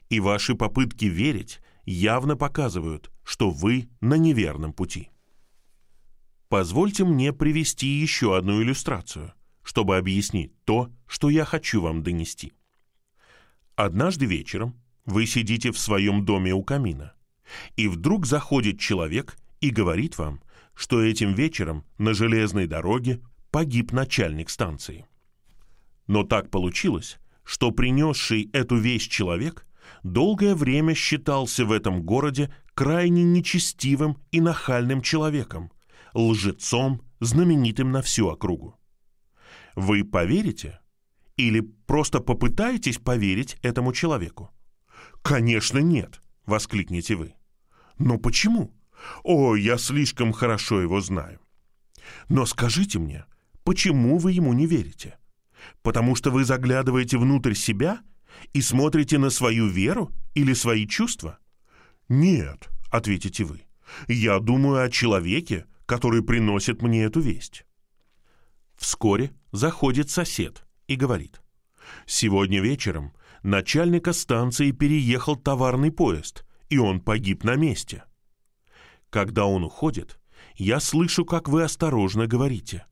И 0.09 0.19
ваши 0.19 0.55
попытки 0.55 1.05
верить 1.05 1.59
явно 1.85 2.35
показывают, 2.35 3.11
что 3.23 3.51
вы 3.51 3.89
на 4.01 4.15
неверном 4.15 4.73
пути. 4.73 5.11
Позвольте 6.49 7.05
мне 7.05 7.31
привести 7.31 7.85
еще 7.85 8.35
одну 8.35 8.61
иллюстрацию, 8.63 9.33
чтобы 9.61 9.97
объяснить 9.97 10.51
то, 10.65 10.91
что 11.05 11.29
я 11.29 11.45
хочу 11.45 11.79
вам 11.79 12.01
донести. 12.01 12.53
Однажды 13.75 14.25
вечером 14.25 14.75
вы 15.05 15.27
сидите 15.27 15.71
в 15.71 15.77
своем 15.77 16.25
доме 16.25 16.51
у 16.53 16.63
камина, 16.63 17.13
и 17.75 17.87
вдруг 17.87 18.25
заходит 18.25 18.79
человек 18.79 19.37
и 19.61 19.69
говорит 19.69 20.17
вам, 20.17 20.41
что 20.73 21.03
этим 21.03 21.35
вечером 21.35 21.85
на 21.99 22.15
железной 22.15 22.65
дороге 22.65 23.21
погиб 23.51 23.91
начальник 23.91 24.49
станции. 24.49 25.05
Но 26.07 26.23
так 26.23 26.49
получилось, 26.49 27.19
что 27.43 27.69
принесший 27.69 28.49
эту 28.53 28.75
вещь 28.75 29.07
человек 29.07 29.67
долгое 30.01 30.55
время 30.55 30.95
считался 30.95 31.63
в 31.63 31.71
этом 31.71 32.01
городе 32.01 32.51
крайне 32.73 33.23
нечестивым 33.23 34.17
и 34.31 34.41
нахальным 34.41 35.03
человеком, 35.03 35.71
лжецом, 36.13 37.01
знаменитым 37.19 37.91
на 37.91 38.01
всю 38.01 38.27
округу. 38.27 38.79
Вы 39.75 40.03
поверите 40.03 40.79
или 41.37 41.61
просто 41.61 42.19
попытаетесь 42.19 42.97
поверить 42.97 43.57
этому 43.61 43.93
человеку? 43.93 44.51
Конечно, 45.21 45.79
нет, 45.79 46.21
воскликнете 46.45 47.15
вы. 47.15 47.33
Но 47.97 48.17
почему? 48.17 48.73
О, 49.23 49.55
я 49.55 49.77
слишком 49.77 50.33
хорошо 50.33 50.81
его 50.81 51.01
знаю. 51.01 51.39
Но 52.27 52.45
скажите 52.45 52.99
мне, 52.99 53.25
почему 53.63 54.17
вы 54.17 54.31
ему 54.31 54.53
не 54.53 54.65
верите? 54.65 55.17
Потому 55.81 56.15
что 56.15 56.31
вы 56.31 56.45
заглядываете 56.45 57.17
внутрь 57.17 57.53
себя 57.53 58.01
и 58.53 58.61
смотрите 58.61 59.17
на 59.17 59.29
свою 59.29 59.67
веру 59.67 60.11
или 60.33 60.53
свои 60.53 60.87
чувства? 60.87 61.39
Нет, 62.07 62.69
ответите 62.89 63.43
вы. 63.43 63.61
Я 64.07 64.39
думаю 64.39 64.83
о 64.83 64.89
человеке, 64.89 65.65
который 65.89 66.21
приносит 66.21 66.83
мне 66.83 67.05
эту 67.05 67.19
весть. 67.19 67.65
Вскоре 68.75 69.31
заходит 69.51 70.11
сосед 70.11 70.63
и 70.85 70.95
говорит. 70.95 71.41
Сегодня 72.05 72.61
вечером 72.61 73.11
начальника 73.41 74.13
станции 74.13 74.69
переехал 74.69 75.35
товарный 75.35 75.91
поезд, 75.91 76.45
и 76.69 76.77
он 76.77 77.01
погиб 77.01 77.43
на 77.43 77.55
месте. 77.55 78.03
Когда 79.09 79.47
он 79.47 79.63
уходит, 79.63 80.19
я 80.57 80.79
слышу, 80.79 81.25
как 81.25 81.49
вы 81.49 81.63
осторожно 81.63 82.27
говорите. 82.27 82.85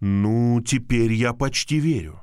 «Ну, 0.00 0.60
теперь 0.60 1.14
я 1.14 1.32
почти 1.32 1.78
верю, 1.80 2.22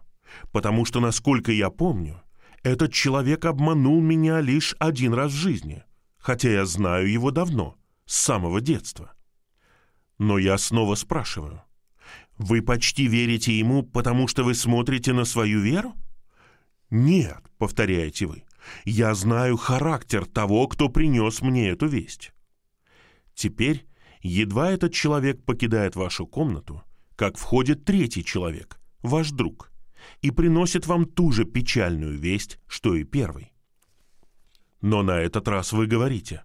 потому 0.52 0.86
что, 0.86 1.00
насколько 1.00 1.52
я 1.52 1.72
помню, 1.72 2.22
этот 2.62 2.94
человек 2.94 3.46
обманул 3.46 4.00
меня 4.00 4.42
лишь 4.42 4.76
один 4.78 5.16
раз 5.16 5.32
в 5.32 5.38
жизни, 5.38 5.84
хотя 6.20 6.52
я 6.52 6.66
знаю 6.68 7.12
его 7.12 7.32
давно, 7.32 7.78
с 8.06 8.14
самого 8.14 8.62
детства». 8.62 9.14
Но 10.18 10.38
я 10.38 10.58
снова 10.58 10.96
спрашиваю. 10.96 11.62
«Вы 12.38 12.62
почти 12.62 13.08
верите 13.08 13.58
ему, 13.58 13.84
потому 13.84 14.28
что 14.28 14.44
вы 14.44 14.56
смотрите 14.56 15.14
на 15.14 15.26
свою 15.26 15.60
веру?» 15.60 15.94
«Нет»,— 16.90 17.42
повторяете 17.58 18.26
вы,— 18.26 18.44
«я 18.86 19.14
знаю 19.16 19.58
характер 19.58 20.26
того, 20.26 20.68
кто 20.68 20.90
принес 20.90 21.42
мне 21.42 21.70
эту 21.70 21.88
весть». 21.88 22.32
Теперь, 23.36 23.86
едва 24.22 24.72
этот 24.72 24.94
человек 24.94 25.44
покидает 25.44 25.96
вашу 25.96 26.28
комнату, 26.28 26.84
как 27.16 27.38
входит 27.38 27.86
третий 27.86 28.24
человек, 28.24 28.80
ваш 29.02 29.32
друг, 29.32 29.72
и 30.22 30.32
приносит 30.32 30.88
вам 30.88 31.06
ту 31.06 31.32
же 31.32 31.46
печальную 31.46 32.18
весть, 32.18 32.60
что 32.68 32.96
и 32.96 33.04
первый. 33.04 33.54
Но 34.82 35.02
на 35.02 35.20
этот 35.20 35.48
раз 35.48 35.72
вы 35.72 35.88
говорите, 35.88 36.44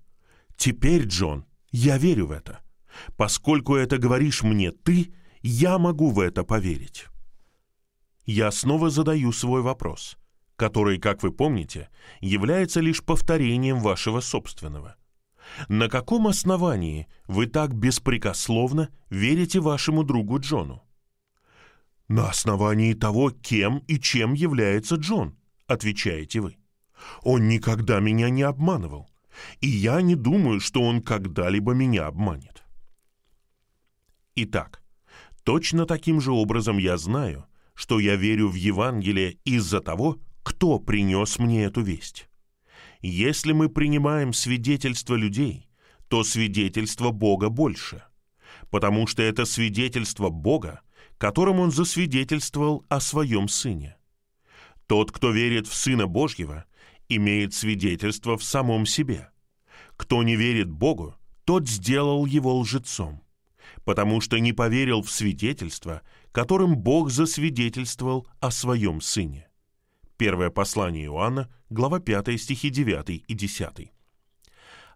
«Теперь, 0.57 1.05
Джон, 1.07 1.45
я 1.71 1.99
верю 1.99 2.27
в 2.27 2.31
это. 2.31 2.61
Поскольку 3.17 3.75
это 3.77 3.99
говоришь 3.99 4.43
мне 4.43 4.73
ты, 4.73 5.13
я 5.43 5.79
могу 5.79 6.11
в 6.11 6.21
это 6.21 6.45
поверить». 6.45 7.07
Я 8.25 8.51
снова 8.51 8.91
задаю 8.91 9.33
свой 9.33 9.63
вопрос, 9.63 10.19
который, 10.57 10.99
как 10.99 11.23
вы 11.23 11.33
помните, 11.33 11.89
является 12.21 12.81
лишь 12.81 13.03
повторением 13.03 13.81
вашего 13.81 14.21
собственного– 14.21 14.97
на 15.69 15.89
каком 15.89 16.27
основании 16.27 17.09
вы 17.27 17.47
так 17.47 17.75
беспрекословно 17.75 18.91
верите 19.11 19.61
вашему 19.61 20.05
другу 20.05 20.39
Джону? 20.39 20.83
На 22.09 22.31
основании 22.31 22.95
того, 22.95 23.31
кем 23.31 23.79
и 23.87 23.99
чем 23.99 24.33
является 24.33 24.97
Джон, 24.97 25.37
отвечаете 25.67 26.41
вы. 26.41 26.57
Он 27.23 27.49
никогда 27.49 28.01
меня 28.01 28.31
не 28.31 28.43
обманывал, 28.43 29.11
и 29.61 29.69
я 29.69 30.01
не 30.01 30.15
думаю, 30.15 30.61
что 30.61 30.83
он 30.83 31.03
когда-либо 31.03 31.73
меня 31.73 32.07
обманет. 32.07 32.65
Итак, 34.41 34.81
точно 35.43 35.85
таким 35.85 36.21
же 36.21 36.31
образом 36.31 36.79
я 36.79 36.97
знаю, 36.97 37.47
что 37.75 37.99
я 37.99 38.15
верю 38.15 38.49
в 38.49 38.55
Евангелие 38.55 39.37
из-за 39.45 39.81
того, 39.81 40.19
кто 40.45 40.79
принес 40.79 41.41
мне 41.41 41.65
эту 41.65 41.81
весть. 41.81 42.29
Если 43.01 43.51
мы 43.51 43.69
принимаем 43.69 44.33
свидетельство 44.33 45.17
людей, 45.17 45.69
то 46.07 46.23
свидетельство 46.23 47.11
Бога 47.11 47.49
больше, 47.49 48.05
потому 48.71 49.09
что 49.09 49.25
это 49.25 49.45
свидетельство 49.45 50.29
Бога, 50.29 50.83
которым 51.19 51.59
Он 51.59 51.73
засвидетельствовал 51.73 52.87
о 52.89 53.01
Своем 53.01 53.49
Сыне. 53.49 53.97
Тот, 54.87 55.11
кто 55.11 55.33
верит 55.33 55.67
в 55.67 55.75
Сына 55.75 56.07
Божьего, 56.07 56.65
имеет 57.09 57.55
свидетельство 57.55 58.39
в 58.39 58.45
самом 58.45 58.87
себе. 58.87 59.31
Кто 59.97 60.23
не 60.23 60.37
верит 60.37 60.71
Богу, 60.71 61.17
тот 61.45 61.69
сделал 61.69 62.25
его 62.25 62.57
лжецом, 62.57 63.21
потому 63.85 64.21
что 64.21 64.39
не 64.39 64.53
поверил 64.53 65.03
в 65.03 65.11
свидетельство, 65.11 66.03
которым 66.33 66.77
Бог 66.77 67.11
засвидетельствовал 67.11 68.27
о 68.41 68.51
Своем 68.51 69.01
Сыне. 69.01 69.49
Первое 70.17 70.51
послание 70.51 71.07
Иоанна, 71.07 71.49
глава 71.71 72.01
5, 72.01 72.41
стихи 72.41 72.71
9 72.71 73.25
и 73.27 73.35
10. 73.35 73.93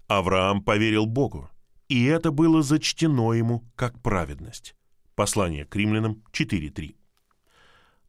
Авраам 0.08 0.62
поверил 0.62 1.06
Богу, 1.06 1.48
и 1.88 2.04
это 2.04 2.30
было 2.30 2.62
зачтено 2.62 3.32
ему 3.34 3.64
как 3.76 4.00
праведность. 4.02 4.74
Послание 5.14 5.64
к 5.64 5.76
римлянам 5.76 6.22
4.3. 6.32 6.96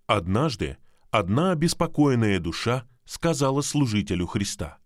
Однажды 0.07 0.77
одна 1.12 1.51
обеспокоенная 1.51 2.39
душа 2.39 2.88
сказала 3.05 3.62
служителю 3.62 4.25
Христа, 4.25 4.79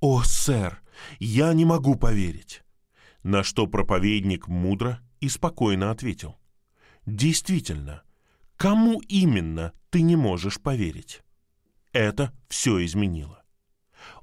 «О, 0.00 0.22
сэр, 0.22 0.80
я 1.18 1.52
не 1.52 1.64
могу 1.64 1.96
поверить!» 1.96 2.62
На 3.22 3.42
что 3.42 3.66
проповедник 3.66 4.48
мудро 4.48 5.00
и 5.20 5.28
спокойно 5.28 5.90
ответил, 5.90 6.36
«Действительно, 7.04 8.02
кому 8.56 9.00
именно 9.08 9.72
ты 9.90 10.02
не 10.02 10.16
можешь 10.16 10.60
поверить?» 10.60 11.22
Это 11.92 12.32
все 12.48 12.84
изменило. 12.84 13.42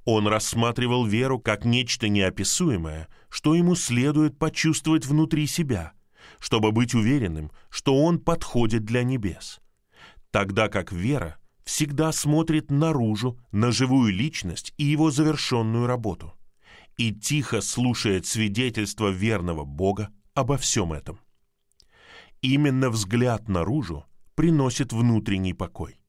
Он 0.05 0.27
рассматривал 0.27 1.05
веру 1.05 1.39
как 1.39 1.65
нечто 1.65 2.07
неописуемое, 2.07 3.09
что 3.29 3.55
ему 3.55 3.75
следует 3.75 4.37
почувствовать 4.37 5.05
внутри 5.05 5.47
себя, 5.47 5.93
чтобы 6.39 6.71
быть 6.71 6.93
уверенным, 6.93 7.51
что 7.69 8.01
он 8.01 8.19
подходит 8.19 8.85
для 8.85 9.03
небес. 9.03 9.59
Тогда 10.31 10.69
как 10.69 10.91
вера 10.91 11.37
всегда 11.65 12.11
смотрит 12.11 12.69
наружу 12.69 13.39
на 13.51 13.71
живую 13.71 14.13
личность 14.13 14.73
и 14.77 14.85
его 14.85 15.11
завершенную 15.11 15.87
работу 15.87 16.33
и 16.97 17.13
тихо 17.13 17.61
слушает 17.61 18.25
свидетельство 18.25 19.09
верного 19.09 19.65
Бога 19.65 20.09
обо 20.33 20.57
всем 20.57 20.93
этом. 20.93 21.19
Именно 22.41 22.89
взгляд 22.89 23.47
наружу 23.47 24.05
приносит 24.35 24.93
внутренний 24.93 25.53
покой. 25.53 25.99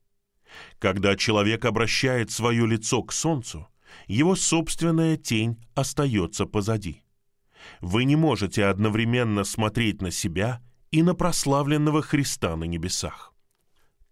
Когда 0.78 1.16
человек 1.16 1.64
обращает 1.64 2.30
свое 2.30 2.66
лицо 2.66 3.02
к 3.02 3.12
солнцу, 3.12 3.68
его 4.06 4.36
собственная 4.36 5.16
тень 5.16 5.58
остается 5.74 6.46
позади. 6.46 7.02
Вы 7.80 8.04
не 8.04 8.16
можете 8.16 8.66
одновременно 8.66 9.44
смотреть 9.44 10.02
на 10.02 10.10
себя 10.10 10.62
и 10.90 11.02
на 11.02 11.14
прославленного 11.14 12.02
Христа 12.02 12.56
на 12.56 12.64
небесах. 12.64 13.34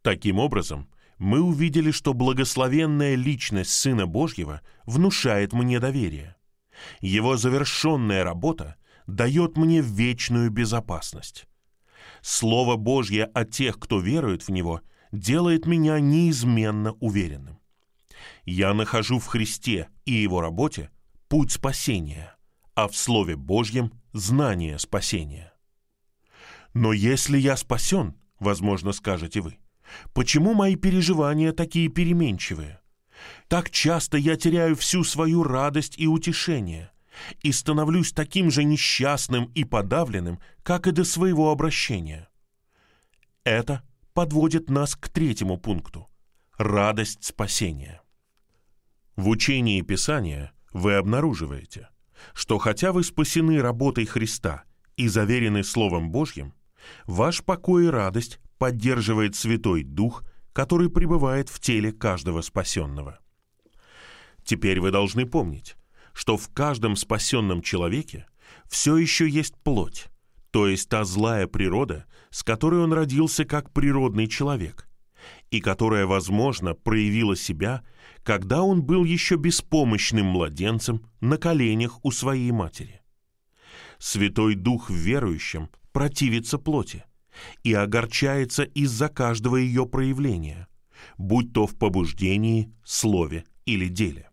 Таким 0.02 0.38
образом, 0.38 0.88
мы 1.18 1.40
увидели, 1.40 1.90
что 1.90 2.12
благословенная 2.12 3.14
личность 3.14 3.70
Сына 3.70 4.06
Божьего 4.06 4.60
внушает 4.84 5.52
мне 5.52 5.78
доверие. 5.78 6.33
Его 7.00 7.36
завершенная 7.36 8.24
работа 8.24 8.76
дает 9.06 9.56
мне 9.56 9.80
вечную 9.80 10.50
безопасность. 10.50 11.46
Слово 12.22 12.76
Божье 12.76 13.24
о 13.24 13.44
тех, 13.44 13.78
кто 13.78 14.00
верует 14.00 14.42
в 14.42 14.50
Него– 14.50 14.80
делает 15.14 15.66
меня 15.66 16.00
неизменно 16.00 16.92
уверенным. 16.94 17.60
Я 18.44 18.74
нахожу 18.74 19.18
в 19.18 19.26
Христе 19.26 19.88
и 20.04 20.12
Его 20.12 20.40
работе 20.40 20.90
путь 21.28 21.52
спасения, 21.52 22.36
а 22.74 22.88
в 22.88 22.96
Слове 22.96 23.36
Божьем– 23.36 23.92
знание 24.12 24.78
спасения. 24.78 25.52
Но 26.74 26.92
если 26.92 27.38
я 27.38 27.56
спасен, 27.56 28.14
возможно, 28.38 28.92
скажете 28.92 29.40
вы, 29.40 29.58
почему 30.12 30.54
мои 30.54 30.76
переживания 30.76 31.52
такие 31.52 31.88
переменчивые? 31.88 32.80
Так 33.48 33.70
часто 33.70 34.16
я 34.16 34.36
теряю 34.36 34.76
всю 34.76 35.04
свою 35.04 35.42
радость 35.42 35.94
и 35.98 36.06
утешение, 36.06 36.90
и 37.42 37.52
становлюсь 37.52 38.12
таким 38.12 38.50
же 38.50 38.64
несчастным 38.64 39.46
и 39.54 39.64
подавленным, 39.64 40.40
как 40.62 40.86
и 40.86 40.92
до 40.92 41.04
своего 41.04 41.50
обращения. 41.50 42.28
Это 43.44 43.82
подводит 44.14 44.70
нас 44.70 44.96
к 44.96 45.08
третьему 45.08 45.58
пункту– 45.58 46.08
радость 46.58 47.24
спасения. 47.24 48.00
В 49.16 49.28
учении 49.28 49.80
Писания 49.82 50.52
вы 50.72 50.94
обнаруживаете, 50.94 51.88
что 52.32 52.58
хотя 52.58 52.92
вы 52.92 53.04
спасены 53.04 53.60
работой 53.60 54.06
Христа 54.06 54.64
и 54.96 55.08
заверены 55.08 55.62
Словом 55.62 56.10
Божьим, 56.10 56.54
ваш 57.06 57.44
покой 57.44 57.86
и 57.86 57.88
радость 57.88 58.40
поддерживает 58.58 59.34
Святой 59.36 59.82
Дух, 59.82 60.24
который 60.54 60.88
пребывает 60.88 61.50
в 61.50 61.60
теле 61.60 61.92
каждого 61.92 62.40
спасенного. 62.40 63.18
Теперь 64.44 64.80
вы 64.80 64.92
должны 64.92 65.26
помнить, 65.26 65.76
что 66.14 66.36
в 66.36 66.48
каждом 66.48 66.96
спасенном 66.96 67.60
человеке 67.60 68.26
все 68.66 68.96
еще 68.96 69.28
есть 69.28 69.56
плоть, 69.62 70.06
то 70.52 70.68
есть 70.68 70.88
та 70.88 71.04
злая 71.04 71.48
природа, 71.48 72.06
с 72.30 72.44
которой 72.44 72.80
он 72.80 72.92
родился 72.92 73.44
как 73.44 73.72
природный 73.72 74.28
человек, 74.28 74.88
и 75.50 75.60
которая, 75.60 76.06
возможно, 76.06 76.74
проявила 76.74 77.34
себя, 77.34 77.82
когда 78.22 78.62
он 78.62 78.82
был 78.82 79.04
еще 79.04 79.34
беспомощным 79.34 80.26
младенцем 80.26 81.04
на 81.20 81.36
коленях 81.36 81.98
у 82.04 82.12
своей 82.12 82.52
матери. 82.52 83.02
Святой 83.98 84.54
Дух 84.54 84.88
в 84.88 84.94
верующем 84.94 85.68
противится 85.90 86.58
плоти 86.58 87.04
и 87.62 87.72
огорчается 87.72 88.62
из-за 88.62 89.08
каждого 89.08 89.56
ее 89.56 89.86
проявления, 89.86 90.68
будь 91.18 91.52
то 91.52 91.66
в 91.66 91.76
побуждении, 91.76 92.72
слове 92.84 93.44
или 93.66 93.88
деле. 93.88 94.30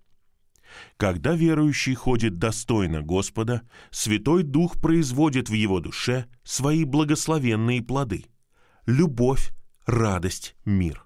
Когда 0.97 1.33
верующий 1.33 1.95
ходит 1.95 2.37
достойно 2.37 3.01
Господа, 3.01 3.63
Святой 3.89 4.43
Дух 4.43 4.79
производит 4.79 5.49
в 5.49 5.53
его 5.53 5.79
душе 5.79 6.27
свои 6.43 6.85
благословенные 6.85 7.81
плоды– 7.81 8.25
любовь, 8.85 9.51
радость, 9.85 10.55
мир. 10.65 11.05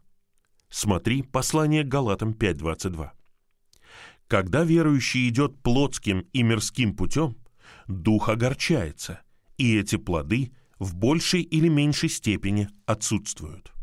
Смотри 0.70 1.24
послание 1.24 1.84
Галатам 1.84 2.32
5.22. 2.32 3.12
Когда 4.28 4.64
верующий 4.64 5.30
идет 5.30 5.62
плотским 5.62 6.28
и 6.34 6.44
мирским 6.44 6.96
путем, 6.96 7.38
Дух 7.88 8.30
огорчается, 8.30 9.22
и 9.58 9.78
эти 9.78 9.96
плоды 9.98 10.52
в 10.80 10.96
большей 10.96 11.42
или 11.42 11.68
меньшей 11.68 12.10
степени 12.10 12.70
отсутствуют. 12.86 13.74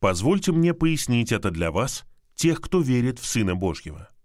Позвольте 0.00 0.52
мне 0.52 0.74
пояснить 0.74 1.32
это 1.32 1.50
для 1.50 1.70
вас, 1.70 2.04
тех, 2.34 2.60
кто 2.60 2.80
верит 2.80 3.18
в 3.18 3.26
Сына 3.26 3.54
Божьего– 3.54 4.10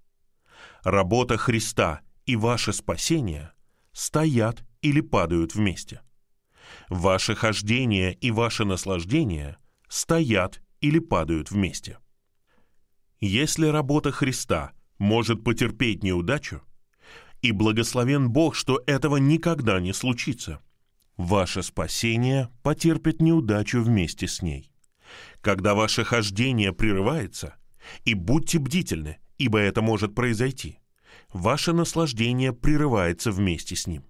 работа 0.84 1.38
Христа 1.38 2.02
и 2.26 2.36
ваше 2.36 2.74
спасение 2.74 3.52
стоят 3.94 4.64
или 4.82 5.02
падают 5.02 5.56
вместе. 5.56 6.02
Ваше 6.90 7.36
хождение 7.36 8.14
и 8.14 8.32
ваше 8.32 8.66
наслаждение 8.66 9.58
стоят 9.88 10.62
или 10.82 11.00
падают 11.00 11.52
вместе. 11.52 12.00
Если 13.20 13.68
работа 13.68 14.12
Христа 14.12 14.74
может 14.98 15.44
потерпеть 15.44 16.04
неудачу, 16.04 16.62
и 17.42 17.52
благословен 17.52 18.30
Бог, 18.30 18.56
что 18.56 18.82
этого 18.88 19.18
никогда 19.18 19.80
не 19.82 19.94
случится, 19.94 20.62
ваше 21.18 21.64
спасение 21.64 22.50
потерпит 22.62 23.22
неудачу 23.22 23.82
вместе 23.82 24.28
с 24.28 24.42
ней. 24.42 24.72
Когда 25.42 25.76
ваше 25.76 26.04
хождение 26.04 26.74
прерывается, 26.74 27.56
и 28.06 28.14
будьте 28.14 28.60
бдительны, 28.60 29.18
ибо 29.38 29.60
это 29.60 29.82
может 29.82 30.16
произойти. 30.16 30.80
Ваше 31.32 31.74
наслаждение 31.74 32.54
прерывается 32.54 33.32
вместе 33.32 33.76
с 33.76 33.88
ним. 33.88 34.06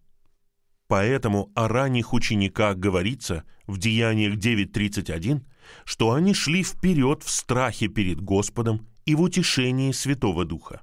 Поэтому 0.87 1.51
о 1.55 1.67
ранних 1.67 2.13
учениках 2.13 2.77
говорится 2.77 3.45
в 3.65 3.77
Деяниях 3.77 4.35
9.31, 4.35 5.41
что 5.85 6.11
они 6.11 6.33
шли 6.33 6.63
вперед 6.63 7.23
в 7.23 7.29
страхе 7.29 7.87
перед 7.87 8.21
Господом 8.21 8.87
и 9.05 9.15
в 9.15 9.21
утешении 9.21 9.91
Святого 9.91 10.45
Духа. 10.45 10.81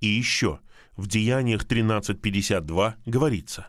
И 0.00 0.06
еще 0.06 0.60
в 0.96 1.06
Деяниях 1.06 1.64
13.52 1.64 2.94
говорится, 3.06 3.68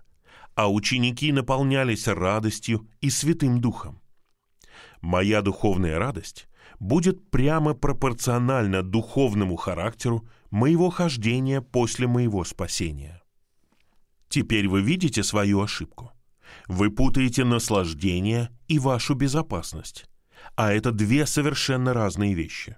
а 0.56 0.72
ученики 0.72 1.32
наполнялись 1.32 2.08
радостью 2.08 2.88
и 3.00 3.10
Святым 3.10 3.62
Духом. 3.62 4.02
Моя 5.02 5.42
духовная 5.42 5.98
радость 5.98 6.48
будет 6.80 7.30
прямо 7.30 7.74
пропорционально 7.74 8.84
духовному 8.84 9.56
характеру 9.56 10.28
моего 10.50 10.90
хождения 10.90 11.62
после 11.62 12.08
моего 12.08 12.44
спасения. 12.44 13.22
Теперь 14.30 14.68
вы 14.68 14.82
видите 14.82 15.24
свою 15.24 15.62
ошибку. 15.62 16.12
Вы 16.68 16.90
путаете 16.90 17.44
наслаждение 17.44 18.50
и 18.68 18.80
вашу 18.80 19.14
безопасность, 19.14 20.06
а 20.56 20.72
это 20.72 20.92
две 20.92 21.26
совершенно 21.26 21.94
разные 21.94 22.34
вещи. 22.34 22.78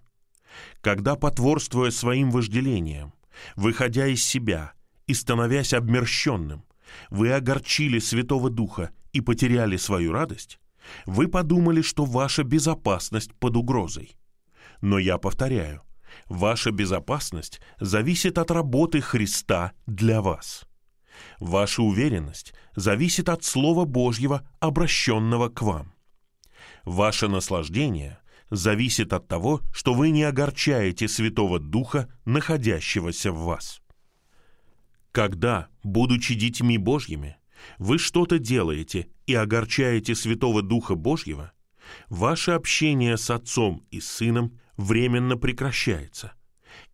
Когда, 0.81 1.15
потворствуя 1.15 1.91
своим 1.91 2.29
вожделениям, 2.31 3.13
выходя 3.55 4.07
из 4.07 4.23
себя 4.23 4.73
и 5.07 5.13
становясь 5.13 5.73
обмерщенным, 5.73 6.63
вы 7.09 7.31
огорчили 7.31 7.99
Святого 7.99 8.49
Духа 8.49 8.91
и 9.11 9.21
потеряли 9.21 9.77
свою 9.77 10.11
радость, 10.11 10.59
вы 11.05 11.27
подумали, 11.27 11.81
что 11.81 12.05
ваша 12.05 12.43
безопасность 12.43 13.33
под 13.35 13.55
угрозой. 13.55 14.15
Но 14.81 14.97
я 14.99 15.17
повторяю, 15.17 15.81
ваша 16.27 16.71
безопасность 16.71 17.61
зависит 17.79 18.37
от 18.37 18.51
работы 18.51 19.01
Христа 19.01 19.71
для 19.85 20.21
вас. 20.21 20.65
Ваша 21.39 21.83
уверенность 21.83 22.53
зависит 22.75 23.29
от 23.29 23.43
Слова 23.43 23.85
Божьего, 23.85 24.47
обращенного 24.59 25.49
к 25.49 25.61
вам. 25.61 25.93
Ваше 26.83 27.27
наслаждение 27.27 28.19
зависит 28.49 29.13
от 29.13 29.27
того, 29.27 29.61
что 29.73 29.93
вы 29.93 30.09
не 30.09 30.23
огорчаете 30.23 31.07
Святого 31.07 31.59
Духа, 31.59 32.09
находящегося 32.25 33.31
в 33.31 33.43
вас. 33.43 33.82
Когда, 35.13 35.67
будучи 35.83 36.33
детьми 36.33 36.79
Божьими, 36.79 37.37
вы 37.77 37.99
что-то 37.99 38.39
делаете 38.39 39.09
и 39.27 39.35
огорчаете 39.35 40.15
Святого 40.15 40.63
Духа 40.63 40.95
Божьего, 40.95 41.53
ваше 42.09 42.51
общение 42.51 43.15
с 43.15 43.29
Отцом 43.29 43.85
и 43.91 44.01
Сыном 44.01 44.59
временно 44.75 45.37
прекращается. 45.37 46.33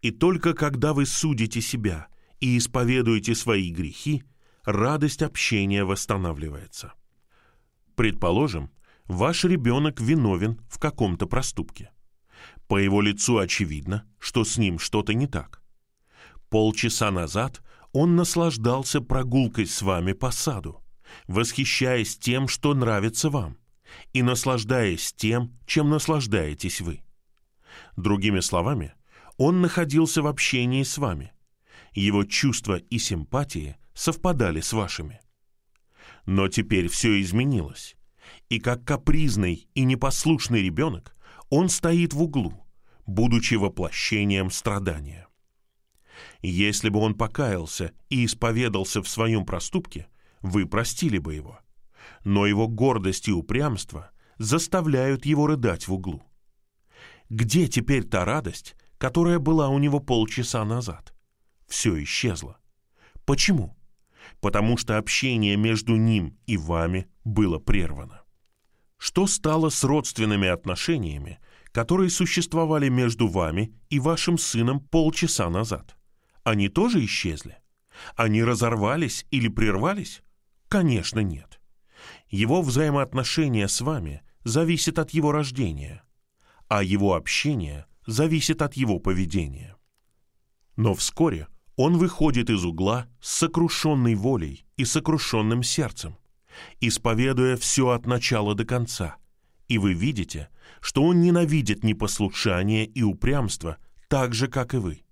И 0.01 0.11
только 0.11 0.53
когда 0.53 0.93
вы 0.93 1.05
судите 1.05 1.61
себя 1.61 2.07
и 2.41 2.57
исповедуете 2.57 3.35
свои 3.35 3.71
грехи, 3.71 4.23
радость 4.65 5.21
общения 5.21 5.85
восстанавливается. 5.85 6.91
Предположим, 7.95 8.69
ваш 9.05 9.45
ребенок 9.45 10.01
виновен 10.01 10.59
в 10.69 10.77
каком-то 10.77 11.25
проступке. 11.25 11.89
По 12.67 12.75
его 12.75 12.99
лицу 12.99 13.37
очевидно, 13.37 14.05
что 14.19 14.43
с 14.43 14.57
ним 14.57 14.77
что-то 14.77 15.13
не 15.13 15.25
так. 15.25 15.61
Полчаса 16.49 17.11
назад 17.11 17.61
он 17.91 18.15
наслаждался 18.15 19.01
прогулкой 19.01 19.65
с 19.65 19.81
вами 19.81 20.13
по 20.13 20.31
саду, 20.31 20.83
восхищаясь 21.27 22.17
тем, 22.17 22.47
что 22.47 22.73
нравится 22.73 23.29
вам, 23.29 23.57
и 24.13 24.21
наслаждаясь 24.21 25.13
тем, 25.13 25.57
чем 25.65 25.89
наслаждаетесь 25.89 26.81
вы. 26.81 27.01
Другими 27.95 28.39
словами, 28.39 28.93
он 29.37 29.61
находился 29.61 30.21
в 30.21 30.27
общении 30.27 30.83
с 30.83 30.97
вами. 30.97 31.31
Его 31.93 32.23
чувства 32.23 32.75
и 32.75 32.99
симпатии 32.99 33.77
совпадали 33.93 34.61
с 34.61 34.73
вашими. 34.73 35.21
Но 36.25 36.47
теперь 36.47 36.87
все 36.89 37.19
изменилось, 37.21 37.95
и 38.49 38.59
как 38.59 38.83
капризный 38.85 39.67
и 39.73 39.83
непослушный 39.83 40.61
ребенок 40.61 41.15
он 41.49 41.69
стоит 41.69 42.13
в 42.13 42.21
углу, 42.21 42.67
будучи 43.07 43.55
воплощением 43.55 44.51
страдания. 44.51 45.28
Если 46.41 46.89
бы 46.89 46.99
он 46.99 47.15
покаялся 47.15 47.91
и 48.09 48.25
исповедался 48.25 49.01
в 49.01 49.09
своем 49.09 49.45
проступке, 49.45 50.07
вы 50.41 50.65
простили 50.65 51.17
бы 51.17 51.33
его. 51.33 51.59
Но 52.23 52.45
его 52.45 52.67
гордость 52.67 53.27
и 53.27 53.31
упрямство 53.31 54.11
заставляют 54.37 55.25
его 55.25 55.47
рыдать 55.47 55.87
в 55.87 55.93
углу. 55.93 56.23
Где 57.29 57.67
теперь 57.67 58.05
та 58.05 58.25
радость, 58.25 58.75
которая 58.97 59.39
была 59.39 59.67
у 59.69 59.79
него 59.79 59.99
полчаса 59.99 60.63
назад? 60.63 61.13
Все 61.67 62.01
исчезло. 62.03 62.57
Почему? 63.25 63.77
Потому 64.39 64.77
что 64.77 64.97
общение 64.97 65.57
между 65.57 65.95
ним 65.97 66.37
и 66.47 66.57
вами 66.57 67.07
было 67.25 67.59
прервано. 67.59 68.23
Что 68.97 69.27
стало 69.27 69.69
с 69.69 69.83
родственными 69.83 70.47
отношениями, 70.47 71.39
которые 71.71 72.09
существовали 72.09 72.89
между 72.89 73.27
вами 73.27 73.73
и 73.89 73.99
вашим 73.99 74.37
сыном 74.37 74.79
полчаса 74.79 75.49
назад? 75.49 75.98
Они 76.49 76.67
тоже 76.67 77.05
исчезли? 77.05 77.57
Они 78.15 78.43
разорвались 78.43 79.25
или 79.29 79.47
прервались? 79.47 80.23
Конечно, 80.67 81.19
нет. 81.19 81.61
Его 82.29 82.61
взаимоотношения 82.61 83.67
с 83.67 83.81
вами 83.81 84.21
зависят 84.43 84.99
от 84.99 85.11
его 85.11 85.31
рождения, 85.31 86.03
а 86.67 86.81
его 86.81 87.13
общение 87.13 87.85
зависит 88.07 88.61
от 88.61 88.73
его 88.73 88.99
поведения. 88.99 89.75
Но 90.75 90.95
вскоре 90.95 91.47
Он 91.75 91.97
выходит 91.97 92.49
из 92.49 92.65
угла 92.65 93.07
с 93.21 93.29
сокрушенной 93.29 94.15
волей 94.15 94.65
и 94.75 94.85
сокрушенным 94.85 95.61
сердцем, 95.61 96.17
исповедуя 96.79 97.57
все 97.57 97.89
от 97.89 98.05
начала 98.05 98.55
до 98.55 98.65
конца. 98.65 99.17
И 99.67 99.77
вы 99.77 99.93
видите, 99.93 100.49
что 100.81 101.03
он 101.03 101.21
ненавидит 101.21 101.83
непослушание 101.83 102.85
и 102.85 103.03
упрямство 103.03 103.77
так 104.07 104.33
же, 104.33 104.47
как 104.47 104.73
и 104.73 104.77
вы. 104.77 105.03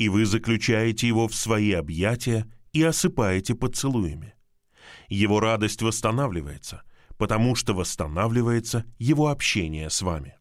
И 0.00 0.08
вы 0.08 0.24
заключаете 0.24 1.06
его 1.06 1.28
в 1.28 1.34
свои 1.34 1.72
объятия 1.72 2.50
и 2.72 2.82
осыпаете 2.82 3.54
поцелуями. 3.54 4.32
Его 5.10 5.40
радость 5.40 5.82
восстанавливается, 5.82 6.84
потому 7.18 7.54
что 7.54 7.74
восстанавливается 7.74 8.86
его 8.98 9.28
общение 9.28 9.90
с 9.90 10.00
вами. 10.00 10.38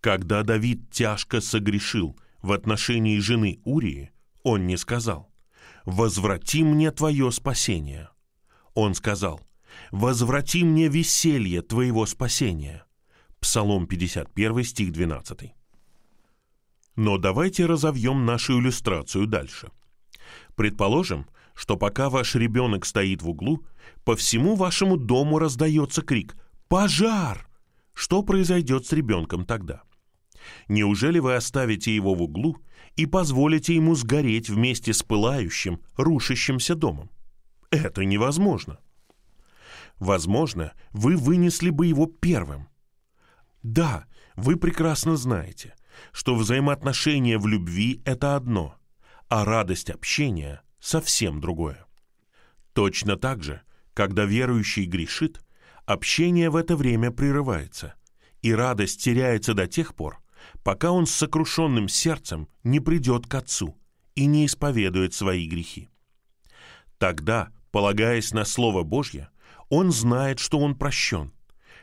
Когда 0.00 0.42
Давид 0.42 0.90
тяжко 0.90 1.40
согрешил 1.40 2.18
в 2.42 2.52
отношении 2.52 3.18
жены 3.18 3.62
Урии, 3.64 4.10
он 4.42 4.66
не 4.66 4.76
сказал 4.76 5.32
«Возврати 5.86 6.64
мне 6.64 6.90
твое 6.90 7.32
спасение». 7.32 8.10
Он 8.74 8.94
сказал 8.94 9.40
«Возврати 9.90 10.64
мне 10.64 10.88
веселье 10.88 11.62
твоего 11.62 12.04
спасения». 12.04 12.84
Псалом 13.40 13.86
51, 13.86 14.64
стих 14.64 14.92
12. 14.92 15.54
Но 16.96 17.18
давайте 17.18 17.66
разовьем 17.66 18.24
нашу 18.24 18.60
иллюстрацию 18.60 19.26
дальше. 19.26 19.70
Предположим, 20.54 21.26
что 21.54 21.76
пока 21.76 22.08
ваш 22.10 22.34
ребенок 22.34 22.84
стоит 22.84 23.22
в 23.22 23.28
углу, 23.28 23.64
по 24.04 24.16
всему 24.16 24.54
вашему 24.54 24.96
дому 24.96 25.38
раздается 25.38 26.02
крик 26.02 26.36
«Пожар!». 26.68 27.48
Что 27.92 28.22
произойдет 28.22 28.86
с 28.86 28.92
ребенком 28.92 29.44
тогда? 29.44 29.82
Неужели 30.68 31.20
вы 31.20 31.36
оставите 31.36 31.94
его 31.94 32.14
в 32.14 32.22
углу 32.22 32.58
и 32.96 33.06
позволите 33.06 33.74
ему 33.74 33.94
сгореть 33.94 34.50
вместе 34.50 34.92
с 34.92 35.02
пылающим, 35.02 35.80
рушащимся 35.96 36.74
домом? 36.74 37.10
Это 37.70 38.04
невозможно. 38.04 38.78
Возможно, 39.98 40.72
вы 40.90 41.16
вынесли 41.16 41.70
бы 41.70 41.86
его 41.86 42.06
первым. 42.06 42.68
Да, 43.62 44.06
вы 44.36 44.56
прекрасно 44.56 45.16
знаете, 45.16 45.74
что 46.12 46.34
взаимоотношения 46.34 47.38
в 47.38 47.46
любви– 47.46 48.02
это 48.04 48.36
одно, 48.36 48.76
а 49.28 49.44
радость 49.44 49.90
общения– 49.90 50.62
совсем 50.80 51.40
другое. 51.40 51.86
Точно 52.72 53.16
так 53.16 53.42
же, 53.42 53.62
когда 53.94 54.24
верующий 54.24 54.84
грешит, 54.84 55.40
общение 55.86 56.50
в 56.50 56.56
это 56.56 56.76
время 56.76 57.10
прерывается, 57.10 57.94
и 58.42 58.52
радость 58.52 59.02
теряется 59.02 59.54
до 59.54 59.66
тех 59.66 59.94
пор, 59.94 60.18
пока 60.62 60.90
он 60.90 61.06
с 61.06 61.12
сокрушенным 61.12 61.88
сердцем 61.88 62.48
не 62.62 62.80
придет 62.80 63.26
к 63.26 63.34
Отцу 63.34 63.76
и 64.14 64.26
не 64.26 64.46
исповедует 64.46 65.14
свои 65.14 65.46
грехи. 65.46 65.88
Тогда, 66.98 67.50
полагаясь 67.70 68.32
на 68.32 68.44
Слово 68.44 68.82
Божье, 68.82 69.30
он 69.68 69.92
знает, 69.92 70.38
что 70.38 70.58
он 70.58 70.74
прощен, 70.74 71.32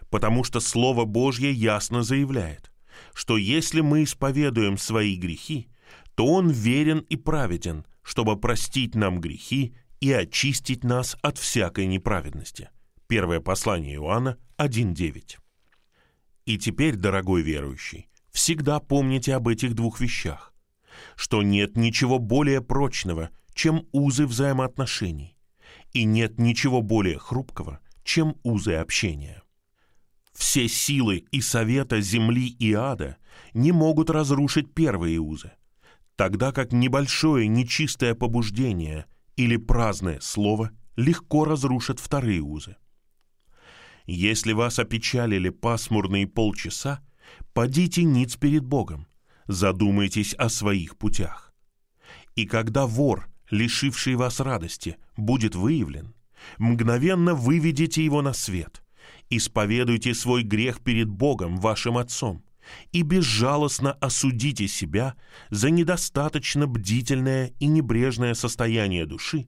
потому 0.10 0.44
что 0.44 0.60
Слово 0.60 1.06
Божье 1.06 1.52
ясно 1.52 2.04
заявляет, 2.04 2.71
что 3.14 3.38
если 3.38 3.82
мы 3.82 4.04
исповедуем 4.04 4.78
свои 4.78 5.16
грехи, 5.16 5.68
то 6.16 6.28
Он 6.28 6.50
верен 6.50 7.00
и 7.10 7.16
праведен, 7.16 7.86
чтобы 8.04 8.40
простить 8.40 8.96
нам 8.96 9.20
грехи 9.20 9.76
и 10.00 10.12
очистить 10.12 10.84
нас 10.84 11.16
от 11.22 11.38
всякой 11.38 11.86
неправедности. 11.86 12.70
Первое 13.08 13.40
послание 13.40 13.96
Иоанна 13.96 14.38
1.9. 14.58 15.38
И 16.46 16.58
теперь, 16.58 16.96
дорогой 16.96 17.42
верующий, 17.42 18.08
всегда 18.32 18.80
помните 18.80 19.36
об 19.36 19.48
этих 19.48 19.76
двух 19.76 20.00
вещах, 20.00 20.54
что 21.16 21.44
нет 21.44 21.78
ничего 21.78 22.20
более 22.20 22.62
прочного, 22.62 23.30
чем 23.54 23.88
узы 23.92 24.26
взаимоотношений, 24.26 25.38
и 25.94 26.04
нет 26.04 26.40
ничего 26.40 26.82
более 26.82 27.20
хрупкого, 27.20 27.80
чем 28.04 28.38
узы 28.44 28.74
общения. 28.74 29.41
Все 30.34 30.68
силы 30.68 31.26
и 31.32 31.42
совета 31.42 32.02
земли 32.02 32.48
и 32.48 32.74
ада 32.74 33.18
не 33.54 33.72
могут 33.72 34.10
разрушить 34.10 34.74
первые 34.74 35.20
узы, 35.20 35.52
тогда 36.16 36.52
как 36.52 36.72
небольшое 36.72 37.48
нечистое 37.48 38.16
побуждение 38.16 39.06
или 39.36 39.58
праздное 39.58 40.20
слово 40.22 40.72
легко 40.96 41.46
разрушат 41.46 42.00
вторые 42.00 42.42
узы. 42.42 42.78
Если 44.06 44.54
вас 44.54 44.80
опечалили 44.80 45.50
пасмурные 45.50 46.28
полчаса, 46.28 47.02
подите 47.54 48.04
ниц 48.04 48.36
перед 48.36 48.66
Богом, 48.66 49.08
задумайтесь 49.48 50.34
о 50.34 50.50
своих 50.50 50.98
путях. 50.98 51.54
И 52.36 52.46
когда 52.46 52.86
вор, 52.88 53.30
лишивший 53.50 54.16
вас 54.16 54.40
радости, 54.40 54.98
будет 55.18 55.56
выявлен, 55.56 56.16
мгновенно 56.58 57.36
выведите 57.36 58.04
его 58.04 58.22
на 58.22 58.34
свет, 58.34 58.81
исповедуйте 59.30 60.14
свой 60.14 60.44
грех 60.44 60.82
перед 60.82 61.10
Богом, 61.10 61.58
вашим 61.58 61.98
Отцом, 61.98 62.44
и 62.92 63.02
безжалостно 63.02 63.94
осудите 63.94 64.68
себя 64.68 65.16
за 65.50 65.70
недостаточно 65.70 66.68
бдительное 66.68 67.54
и 67.60 67.68
небрежное 67.68 68.34
состояние 68.34 69.06
души, 69.06 69.48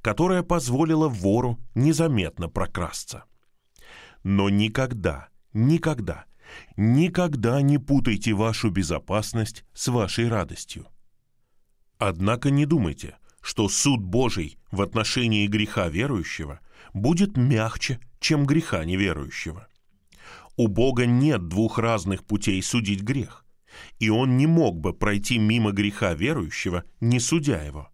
которое 0.00 0.42
позволило 0.42 1.08
вору 1.08 1.58
незаметно 1.74 2.48
прокрасться. 2.48 3.24
Но 4.22 4.48
никогда, 4.48 5.28
никогда, 5.52 6.24
никогда 6.76 7.60
не 7.60 7.78
путайте 7.78 8.32
вашу 8.32 8.70
безопасность 8.70 9.64
с 9.74 9.88
вашей 9.88 10.28
радостью. 10.28 10.86
Однако 11.98 12.50
не 12.50 12.66
думайте, 12.66 13.16
что 13.40 13.68
суд 13.68 14.02
Божий 14.02 14.58
в 14.70 14.80
отношении 14.80 15.46
греха 15.46 15.88
верующего 15.88 16.60
будет 16.94 17.36
мягче, 17.36 18.00
чем 18.20 18.46
греха 18.46 18.84
неверующего. 18.84 19.68
У 20.56 20.68
Бога 20.68 21.04
нет 21.04 21.48
двух 21.48 21.78
разных 21.78 22.24
путей 22.24 22.62
судить 22.62 23.02
грех, 23.02 23.44
и 23.98 24.08
Он 24.08 24.36
не 24.36 24.46
мог 24.46 24.80
бы 24.80 24.94
пройти 24.94 25.38
мимо 25.38 25.72
греха 25.72 26.14
верующего, 26.14 26.84
не 27.00 27.20
судя 27.20 27.62
его, 27.62 27.90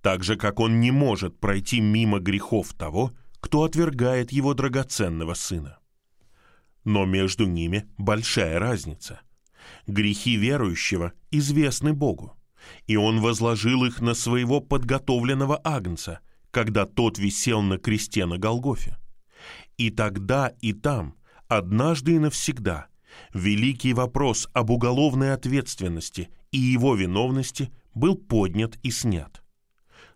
так 0.00 0.24
же, 0.24 0.36
как 0.36 0.58
Он 0.58 0.80
не 0.80 0.90
может 0.90 1.38
пройти 1.38 1.80
мимо 1.80 2.18
грехов 2.18 2.72
того, 2.72 3.12
кто 3.40 3.64
отвергает 3.64 4.32
Его 4.32 4.54
драгоценного 4.54 5.34
Сына. 5.34 5.78
Но 6.84 7.04
между 7.04 7.46
ними 7.46 7.86
большая 7.98 8.58
разница. 8.58 9.20
Грехи 9.86 10.36
верующего 10.36 11.12
известны 11.30 11.92
Богу, 11.92 12.34
и 12.86 12.96
Он 12.96 13.20
возложил 13.20 13.84
их 13.84 14.00
на 14.00 14.14
своего 14.14 14.60
подготовленного 14.60 15.60
агнца, 15.62 16.20
когда 16.50 16.86
тот 16.86 17.18
висел 17.18 17.62
на 17.62 17.78
кресте 17.78 18.26
на 18.26 18.38
Голгофе. 18.38 18.96
И 19.76 19.90
тогда, 19.90 20.48
и 20.60 20.72
там 20.72 21.14
однажды 21.48 22.16
и 22.16 22.18
навсегда 22.18 22.88
великий 23.32 23.94
вопрос 23.94 24.48
об 24.52 24.70
уголовной 24.70 25.32
ответственности 25.32 26.30
и 26.50 26.58
его 26.58 26.94
виновности 26.94 27.72
был 27.94 28.16
поднят 28.16 28.78
и 28.82 28.90
снят. 28.90 29.42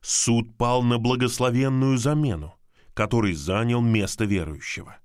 Суд 0.01 0.57
пал 0.57 0.83
на 0.83 0.99
благословенную 0.99 1.99
замену, 1.99 2.55
который 2.95 3.35
занял 3.35 3.81
место 3.81 4.25
верующего. 4.25 4.97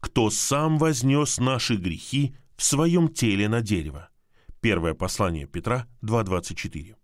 Кто 0.00 0.30
сам 0.30 0.78
вознес 0.78 1.38
наши 1.38 1.76
грехи 1.76 2.34
в 2.56 2.64
своем 2.64 3.08
теле 3.08 3.48
на 3.48 3.60
дерево. 3.60 4.08
Первое 4.60 4.94
послание 4.94 5.46
Петра 5.46 5.86
2.24. 6.02 6.94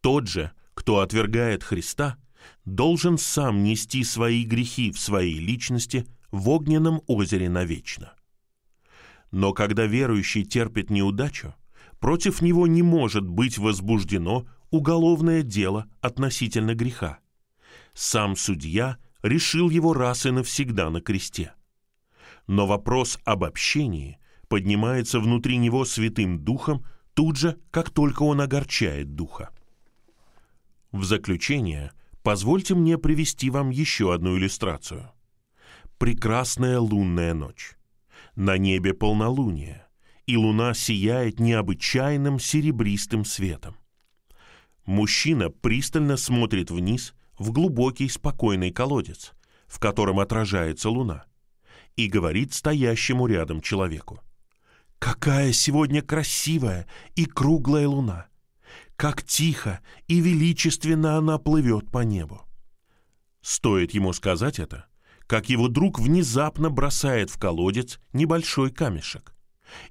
Тот 0.00 0.28
же, 0.28 0.52
кто 0.74 1.00
отвергает 1.00 1.64
Христа, 1.64 2.18
должен 2.64 3.18
сам 3.18 3.62
нести 3.62 4.04
свои 4.04 4.44
грехи 4.44 4.90
в 4.90 4.98
своей 4.98 5.38
личности– 5.38 6.06
в 6.30 6.48
огненном 6.48 7.02
озере 7.06 7.48
навечно. 7.48 8.12
Но 9.30 9.52
когда 9.52 9.86
верующий 9.86 10.44
терпит 10.44 10.90
неудачу, 10.90 11.54
против 12.00 12.40
него 12.40 12.66
не 12.66 12.82
может 12.82 13.26
быть 13.26 13.58
возбуждено 13.58 14.46
уголовное 14.70 15.42
дело 15.42 15.86
относительно 16.00 16.74
греха. 16.74 17.18
Сам 17.92 18.36
судья 18.36 18.98
решил 19.22 19.70
его 19.70 19.92
раз 19.92 20.26
и 20.26 20.30
навсегда 20.30 20.90
на 20.90 21.00
кресте. 21.00 21.52
Но 22.46 22.66
вопрос 22.66 23.18
об 23.24 23.44
общении 23.44 24.18
поднимается 24.48 25.20
внутри 25.20 25.56
него 25.58 25.84
Святым 25.84 26.42
Духом 26.42 26.84
тут 27.14 27.36
же, 27.36 27.58
как 27.70 27.90
только 27.90 28.22
он 28.22 28.40
огорчает 28.40 29.14
Духа. 29.14 29.50
В 30.92 31.04
заключение 31.04 31.92
позвольте 32.28 32.74
мне 32.74 32.98
привести 32.98 33.48
вам 33.48 33.70
еще 33.70 34.12
одну 34.12 34.36
иллюстрацию– 34.36 35.10
прекрасная 35.98 36.78
лунная 36.78 37.32
ночь. 37.32 37.72
На 38.36 38.58
небе 38.58 38.92
полнолуние, 38.92 39.86
и 40.26 40.36
луна 40.36 40.74
сияет 40.74 41.40
необычайным 41.40 42.38
серебристым 42.38 43.24
светом. 43.24 43.76
Мужчина 44.84 45.48
пристально 45.48 46.18
смотрит 46.18 46.70
вниз 46.70 47.14
в 47.38 47.50
глубокий 47.50 48.10
спокойный 48.10 48.72
колодец, 48.72 49.32
в 49.66 49.78
котором 49.78 50.20
отражается 50.20 50.90
луна, 50.90 51.24
и 51.96 52.08
говорит 52.08 52.52
стоящему 52.52 53.26
рядом 53.26 53.62
человеку. 53.62 54.20
«Какая 54.98 55.54
сегодня 55.54 56.02
красивая 56.02 56.86
и 57.14 57.24
круглая 57.24 57.88
луна! 57.88 58.26
Как 58.98 59.22
тихо 59.22 59.80
и 60.08 60.20
величественно 60.20 61.16
она 61.18 61.38
плывет 61.38 61.88
по 61.88 62.00
небу. 62.02 62.42
Стоит 63.40 63.92
ему 63.94 64.12
сказать 64.12 64.58
это, 64.58 64.86
как 65.28 65.48
его 65.48 65.68
друг 65.68 66.00
внезапно 66.00 66.68
бросает 66.68 67.30
в 67.30 67.38
колодец 67.38 68.00
небольшой 68.12 68.72
камешек. 68.72 69.36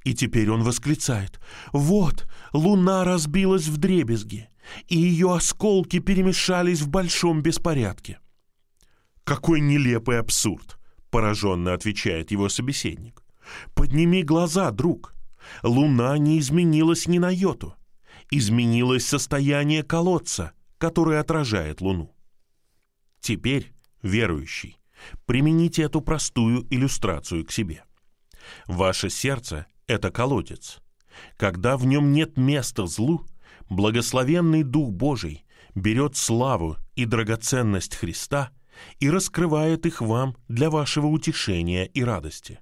И 0.04 0.14
теперь 0.14 0.52
он 0.52 0.62
восклицает 0.62 1.40
«Вот, 1.72 2.28
луна 2.52 3.06
разбилась 3.06 3.68
в 3.68 3.78
дребезги, 3.78 4.50
и 4.90 4.98
ее 4.98 5.34
осколки 5.34 6.00
перемешались 6.00 6.82
в 6.82 6.90
большом 6.90 7.42
беспорядке». 7.42 8.20
«Какой 9.24 9.62
нелепый 9.62 10.20
абсурд!»— 10.20 10.78
пораженно 11.12 11.74
отвечает 11.74 12.32
его 12.32 12.50
собеседник. 12.50 13.24
«Подними 13.74 14.24
глаза, 14.24 14.70
друг. 14.72 15.16
Луна 15.64 16.18
не 16.18 16.40
изменилась 16.40 17.08
ни 17.08 17.20
на 17.20 17.30
йоту. 17.30 17.77
Изменилось 18.30 19.06
состояние 19.06 19.84
колодца, 19.84 20.54
который 20.78 21.20
отражает 21.20 21.82
Луну. 21.82 22.14
Теперь, 23.20 23.74
верующий, 24.02 24.80
примените 25.26 25.84
эту 25.84 26.02
простую 26.02 26.68
иллюстрацию 26.70 27.46
к 27.46 27.52
себе. 27.52 27.84
Ваше 28.68 29.10
сердце— 29.10 29.66
это 29.88 30.12
колодец. 30.12 30.80
Когда 31.38 31.78
в 31.78 31.86
нем 31.86 32.12
нет 32.12 32.38
места 32.38 32.86
злу, 32.86 33.26
благословенный 33.70 34.64
Дух 34.64 34.92
Божий 34.92 35.46
берет 35.76 36.16
славу 36.16 36.78
и 36.96 37.06
драгоценность 37.06 37.96
Христа 37.96 38.52
и 39.00 39.10
раскрывает 39.10 39.86
их 39.86 40.02
вам 40.02 40.36
для 40.48 40.70
вашего 40.70 41.08
утешения 41.08 41.86
и 41.86 42.04
радости. 42.04 42.60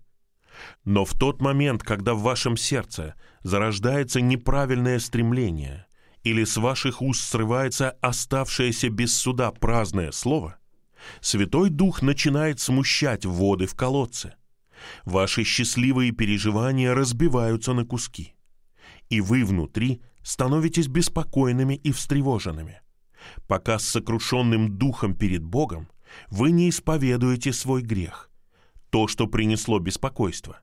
Но 0.84 1.06
в 1.06 1.14
тот 1.14 1.42
момент, 1.42 1.84
когда 1.84 2.14
в 2.14 2.22
вашем 2.22 2.58
сердце 2.58 3.16
зарождается 3.44 4.22
неправильное 4.22 5.00
стремление 5.00 5.86
или 6.24 6.44
с 6.44 6.58
ваших 6.58 7.02
уст 7.02 7.24
срывается 7.24 7.92
оставшееся 8.02 8.90
без 8.90 9.16
суда 9.16 9.52
праздное 9.52 10.12
слово, 10.12 10.58
Святой 11.22 11.70
Дух 11.70 12.02
начинает 12.02 12.60
смущать 12.60 13.26
воды 13.26 13.68
в 13.68 13.76
колодце. 13.76 14.36
Ваши 15.06 15.44
счастливые 15.44 16.12
переживания 16.12 16.94
разбиваются 16.94 17.74
на 17.74 17.86
куски. 17.86 18.36
И 19.10 19.22
вы 19.22 19.46
внутри 19.46 20.02
становитесь 20.24 20.88
беспокойными 20.88 21.76
и 21.76 21.92
встревоженными, 21.92 22.82
пока 23.48 23.78
с 23.78 23.86
сокрушенным 23.86 24.78
духом 24.78 25.16
перед 25.16 25.44
Богом 25.44 25.88
вы 26.30 26.52
не 26.52 26.70
исповедуете 26.70 27.54
свой 27.54 27.82
грех, 27.82 28.32
то, 28.90 29.08
что 29.08 29.28
принесло 29.28 29.80
беспокойство, 29.80 30.60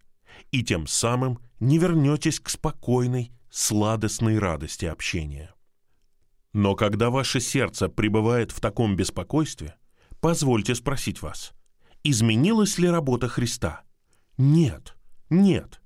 и 0.50 0.62
тем 0.62 0.86
самым 0.86 1.38
не 1.60 1.78
вернетесь 1.78 2.40
к 2.40 2.48
спокойной, 2.48 3.32
сладостной 3.50 4.38
радости 4.38 4.86
общения. 4.86 5.54
Но 6.52 6.74
когда 6.74 7.10
ваше 7.10 7.40
сердце 7.40 7.88
пребывает 7.88 8.52
в 8.52 8.60
таком 8.60 8.96
беспокойстве, 8.96 9.76
позвольте 10.20 10.74
спросить 10.74 11.22
вас, 11.22 11.52
изменилась 12.02 12.78
ли 12.78 12.88
работа 12.88 13.28
Христа? 13.28 13.82
Нет, 14.36 14.96
нет. 15.30 15.80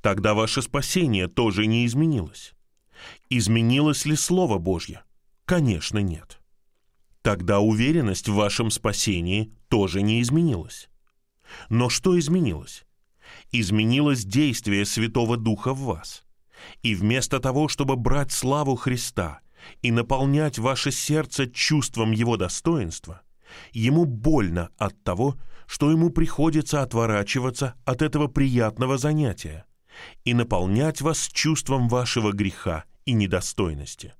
Тогда 0.00 0.34
ваше 0.34 0.62
спасение 0.62 1.26
тоже 1.26 1.66
не 1.66 1.86
изменилось. 1.86 2.54
Изменилось 3.30 4.04
ли 4.04 4.16
Слово 4.16 4.58
Божье? 4.58 5.02
Конечно, 5.44 5.98
нет. 5.98 6.40
Тогда 7.22 7.60
уверенность 7.60 8.28
в 8.28 8.34
вашем 8.34 8.70
спасении 8.70 9.52
тоже 9.68 10.02
не 10.02 10.22
изменилась. 10.22 10.88
Но 11.68 11.88
что 11.88 12.18
изменилось? 12.18 12.84
Изменилось 13.52 14.24
действие 14.24 14.84
Святого 14.84 15.36
Духа 15.36 15.72
в 15.72 15.80
вас. 15.80 16.24
И 16.82 16.94
вместо 16.94 17.40
того, 17.40 17.68
чтобы 17.68 17.96
брать 17.96 18.32
славу 18.32 18.76
Христа 18.76 19.40
и 19.82 19.90
наполнять 19.90 20.58
ваше 20.58 20.90
сердце 20.90 21.46
чувством 21.46 22.12
Его 22.12 22.36
достоинства, 22.36 23.22
ему 23.72 24.04
больно 24.04 24.70
от 24.76 25.02
того, 25.02 25.36
что 25.66 25.90
ему 25.90 26.10
приходится 26.10 26.82
отворачиваться 26.82 27.74
от 27.84 28.02
этого 28.02 28.26
приятного 28.26 28.98
занятия 28.98 29.66
и 30.24 30.34
наполнять 30.34 31.00
вас 31.00 31.28
чувством 31.28 31.88
вашего 31.88 32.32
греха 32.32 32.84
и 33.04 33.12
недостойности. 33.12 34.14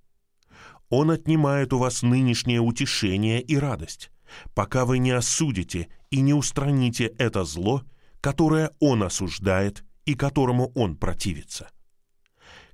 Он 0.90 1.10
отнимает 1.10 1.72
у 1.72 1.78
вас 1.78 2.02
нынешнее 2.02 2.60
утешение 2.60 3.42
и 3.42 3.56
радость, 3.56 4.10
пока 4.54 4.84
вы 4.84 4.98
не 4.98 5.10
осудите 5.10 5.88
и 6.10 6.20
не 6.20 6.34
устраните 6.34 7.06
это 7.18 7.44
зло, 7.44 7.82
которое 8.20 8.72
Он 8.80 9.02
осуждает 9.02 9.84
и 10.04 10.14
которому 10.14 10.72
Он 10.74 10.96
противится. 10.96 11.70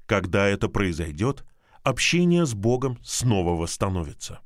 Когда 0.07 0.47
это 0.47 0.69
произойдет, 0.69 1.45
общение 1.83 2.47
с 2.47 2.55
Богом 2.55 2.99
снова 3.03 3.59
восстановится. 3.59 4.41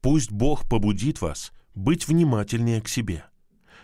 Пусть 0.00 0.30
Бог 0.30 0.68
побудит 0.68 1.20
вас 1.20 1.52
быть 1.74 2.06
внимательнее 2.06 2.80
к 2.80 2.88
себе, 2.88 3.24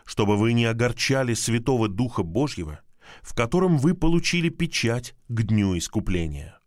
чтобы 0.05 0.36
вы 0.36 0.53
не 0.53 0.64
огорчали 0.64 1.34
Святого 1.34 1.88
Духа 1.88 2.22
Божьего, 2.22 2.80
в 3.22 3.34
котором 3.34 3.78
вы 3.78 3.95
получили 3.95 4.49
печать 4.49 5.14
к 5.28 5.42
дню 5.42 5.76
искупления. 5.76 6.59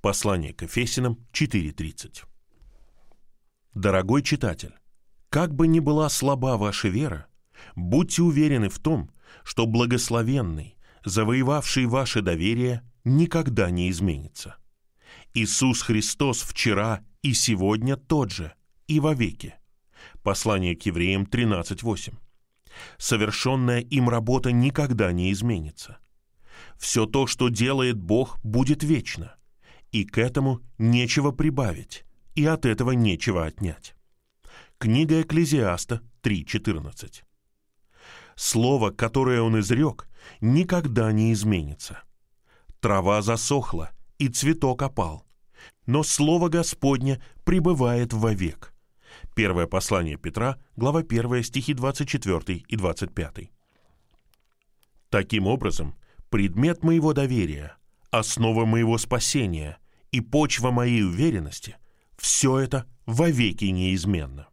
Послание 0.00 0.52
к 0.52 0.62
Ефесиным 0.62 1.18
4.30 1.32 2.24
Дорогой 3.74 4.22
читатель, 4.22 4.74
как 5.30 5.54
бы 5.54 5.66
ни 5.66 5.80
была 5.80 6.10
слаба 6.10 6.58
ваша 6.58 6.88
вера, 6.88 7.26
будьте 7.74 8.22
уверены 8.22 8.68
в 8.68 8.78
том, 8.78 9.10
что 9.44 9.66
благословенный, 9.66 10.76
завоевавший 11.06 11.86
ваше 11.86 12.20
доверие, 12.20 12.82
никогда 13.04 13.70
не 13.70 13.90
изменится. 13.90 14.56
Иисус 15.32 15.80
Христос 15.80 16.42
вчера 16.42 17.02
и 17.22 17.32
сегодня 17.32 17.96
тот 17.96 18.30
же, 18.30 18.52
и 18.88 19.00
вовеки. 19.00 19.54
Послание 20.22 20.76
к 20.76 20.82
евреям 20.82 21.22
13.8. 21.22 22.14
Совершенная 22.98 23.80
им 23.80 24.10
работа 24.10 24.52
никогда 24.52 25.12
не 25.12 25.32
изменится. 25.32 25.98
Все 26.78 27.06
то, 27.06 27.26
что 27.26 27.48
делает 27.48 27.98
Бог, 27.98 28.38
будет 28.44 28.82
вечно, 28.82 29.34
и 29.92 30.04
к 30.04 30.18
этому 30.18 30.60
нечего 30.76 31.30
прибавить, 31.30 32.04
и 32.34 32.44
от 32.46 32.66
этого 32.66 32.92
нечего 32.92 33.44
отнять. 33.44 33.94
Книга 34.78 35.20
Экклезиаста 35.20 36.02
3.14. 36.22 37.22
Слово, 38.34 38.90
которое 38.90 39.42
он 39.42 39.60
изрек, 39.60 40.08
никогда 40.40 41.12
не 41.12 41.32
изменится. 41.32 42.02
Трава 42.80 43.22
засохла, 43.22 43.90
и 44.18 44.28
цветок 44.28 44.82
опал, 44.82 45.24
но 45.86 46.02
Слово 46.02 46.48
Господне 46.48 47.22
пребывает 47.44 48.12
вовек. 48.12 48.72
Первое 49.34 49.66
послание 49.66 50.16
Петра, 50.16 50.58
глава 50.76 51.00
1, 51.00 51.42
стихи 51.42 51.74
24 51.74 52.64
и 52.66 52.76
25. 52.76 53.50
Таким 55.10 55.46
образом, 55.46 55.94
предмет 56.30 56.82
моего 56.82 57.12
доверия, 57.12 57.76
основа 58.10 58.64
моего 58.64 58.96
спасения 58.98 59.78
и 60.10 60.20
почва 60.20 60.70
моей 60.70 61.04
уверенности 61.04 61.76
все 62.22 62.60
это 62.60 62.86
вовеки 63.04 63.64
неизменно. 63.64 64.48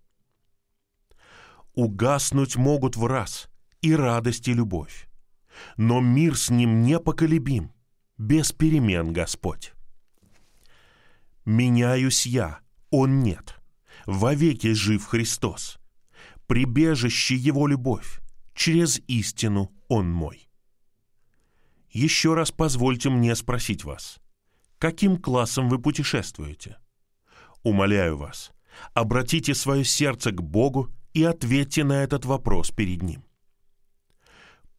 Угаснуть 1.76 2.56
могут 2.56 2.98
в 2.98 3.06
раз 3.06 3.48
и 3.82 3.96
радость, 3.96 4.48
и 4.48 4.54
любовь, 4.54 5.08
но 5.78 6.02
мир 6.02 6.36
с 6.36 6.50
ним 6.50 6.82
непоколебим, 6.82 7.72
без 8.18 8.52
перемен 8.52 9.14
Господь. 9.14 9.74
Меняюсь 11.46 12.26
я, 12.26 12.60
он 12.90 13.22
нет, 13.22 13.62
вовеки 14.08 14.74
жив 14.74 15.06
Христос, 15.06 15.80
прибежище 16.48 17.36
Его 17.36 17.68
любовь, 17.68 18.20
через 18.56 19.00
истину 19.08 19.72
Он 19.88 20.12
мой. 20.12 20.50
Еще 21.92 22.34
раз 22.34 22.52
позвольте 22.52 23.10
мне 23.10 23.36
спросить 23.36 23.84
вас, 23.84 24.20
каким 24.80 25.18
классом 25.18 25.70
вы 25.70 25.78
путешествуете– 25.78 26.78
Умоляю 27.64 28.18
вас, 28.18 28.52
обратите 28.94 29.54
свое 29.54 29.84
сердце 29.84 30.32
к 30.32 30.42
Богу 30.42 30.90
и 31.14 31.24
ответьте 31.24 31.84
на 31.84 32.04
этот 32.04 32.26
вопрос 32.26 32.72
перед 32.72 33.02
Ним. 33.02 33.24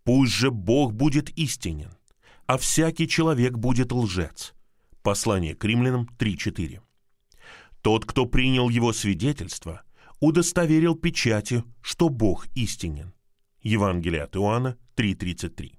Пусть 0.05 0.33
же 0.33 0.51
Бог 0.51 0.93
будет 0.93 1.31
истинен, 1.39 1.91
а 2.47 2.57
всякий 2.59 3.07
человек 3.07 3.53
будет 3.53 3.93
лжец. 3.93 4.55
Послание 5.03 5.55
к 5.55 5.65
римлянам 5.65 6.09
3.4. 6.19 6.81
Тот, 7.83 8.05
кто 8.05 8.27
принял 8.27 8.69
его 8.69 8.93
свидетельство, 8.93 9.83
удостоверил 10.21 10.95
печатью, 10.95 11.65
что 11.81 12.09
Бог 12.09 12.47
истинен. 12.55 13.15
Евангелие 13.63 14.23
от 14.23 14.37
Иоанна 14.37 14.77
3.33. 14.97 15.79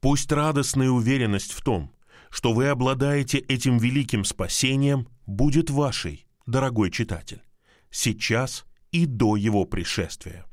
Пусть 0.00 0.30
радостная 0.30 0.90
уверенность 0.90 1.52
в 1.52 1.62
том, 1.62 1.92
что 2.30 2.52
вы 2.52 2.68
обладаете 2.68 3.38
этим 3.38 3.78
великим 3.78 4.24
спасением, 4.24 5.08
будет 5.28 5.70
вашей, 5.70 6.26
дорогой 6.46 6.90
читатель, 6.90 7.42
сейчас 7.90 8.66
и 8.90 9.06
до 9.06 9.36
его 9.36 9.66
пришествия. 9.66 10.46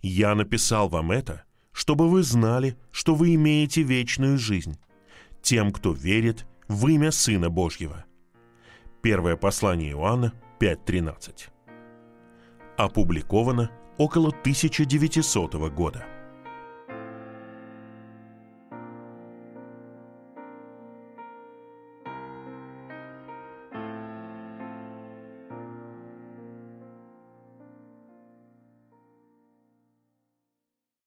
Я 0.00 0.34
написал 0.34 0.88
вам 0.88 1.10
это, 1.10 1.44
чтобы 1.72 2.08
вы 2.08 2.22
знали, 2.22 2.78
что 2.92 3.14
вы 3.14 3.34
имеете 3.34 3.82
вечную 3.82 4.38
жизнь, 4.38 4.78
тем, 5.42 5.72
кто 5.72 5.92
верит 5.92 6.46
в 6.68 6.86
имя 6.88 7.10
Сына 7.10 7.50
Божьего. 7.50 8.04
Первое 9.02 9.36
послание 9.36 9.90
Иоанна 9.90 10.32
5.13. 10.60 11.48
Опубликовано 12.76 13.70
около 13.98 14.28
1900 14.28 15.54
года. 15.74 16.06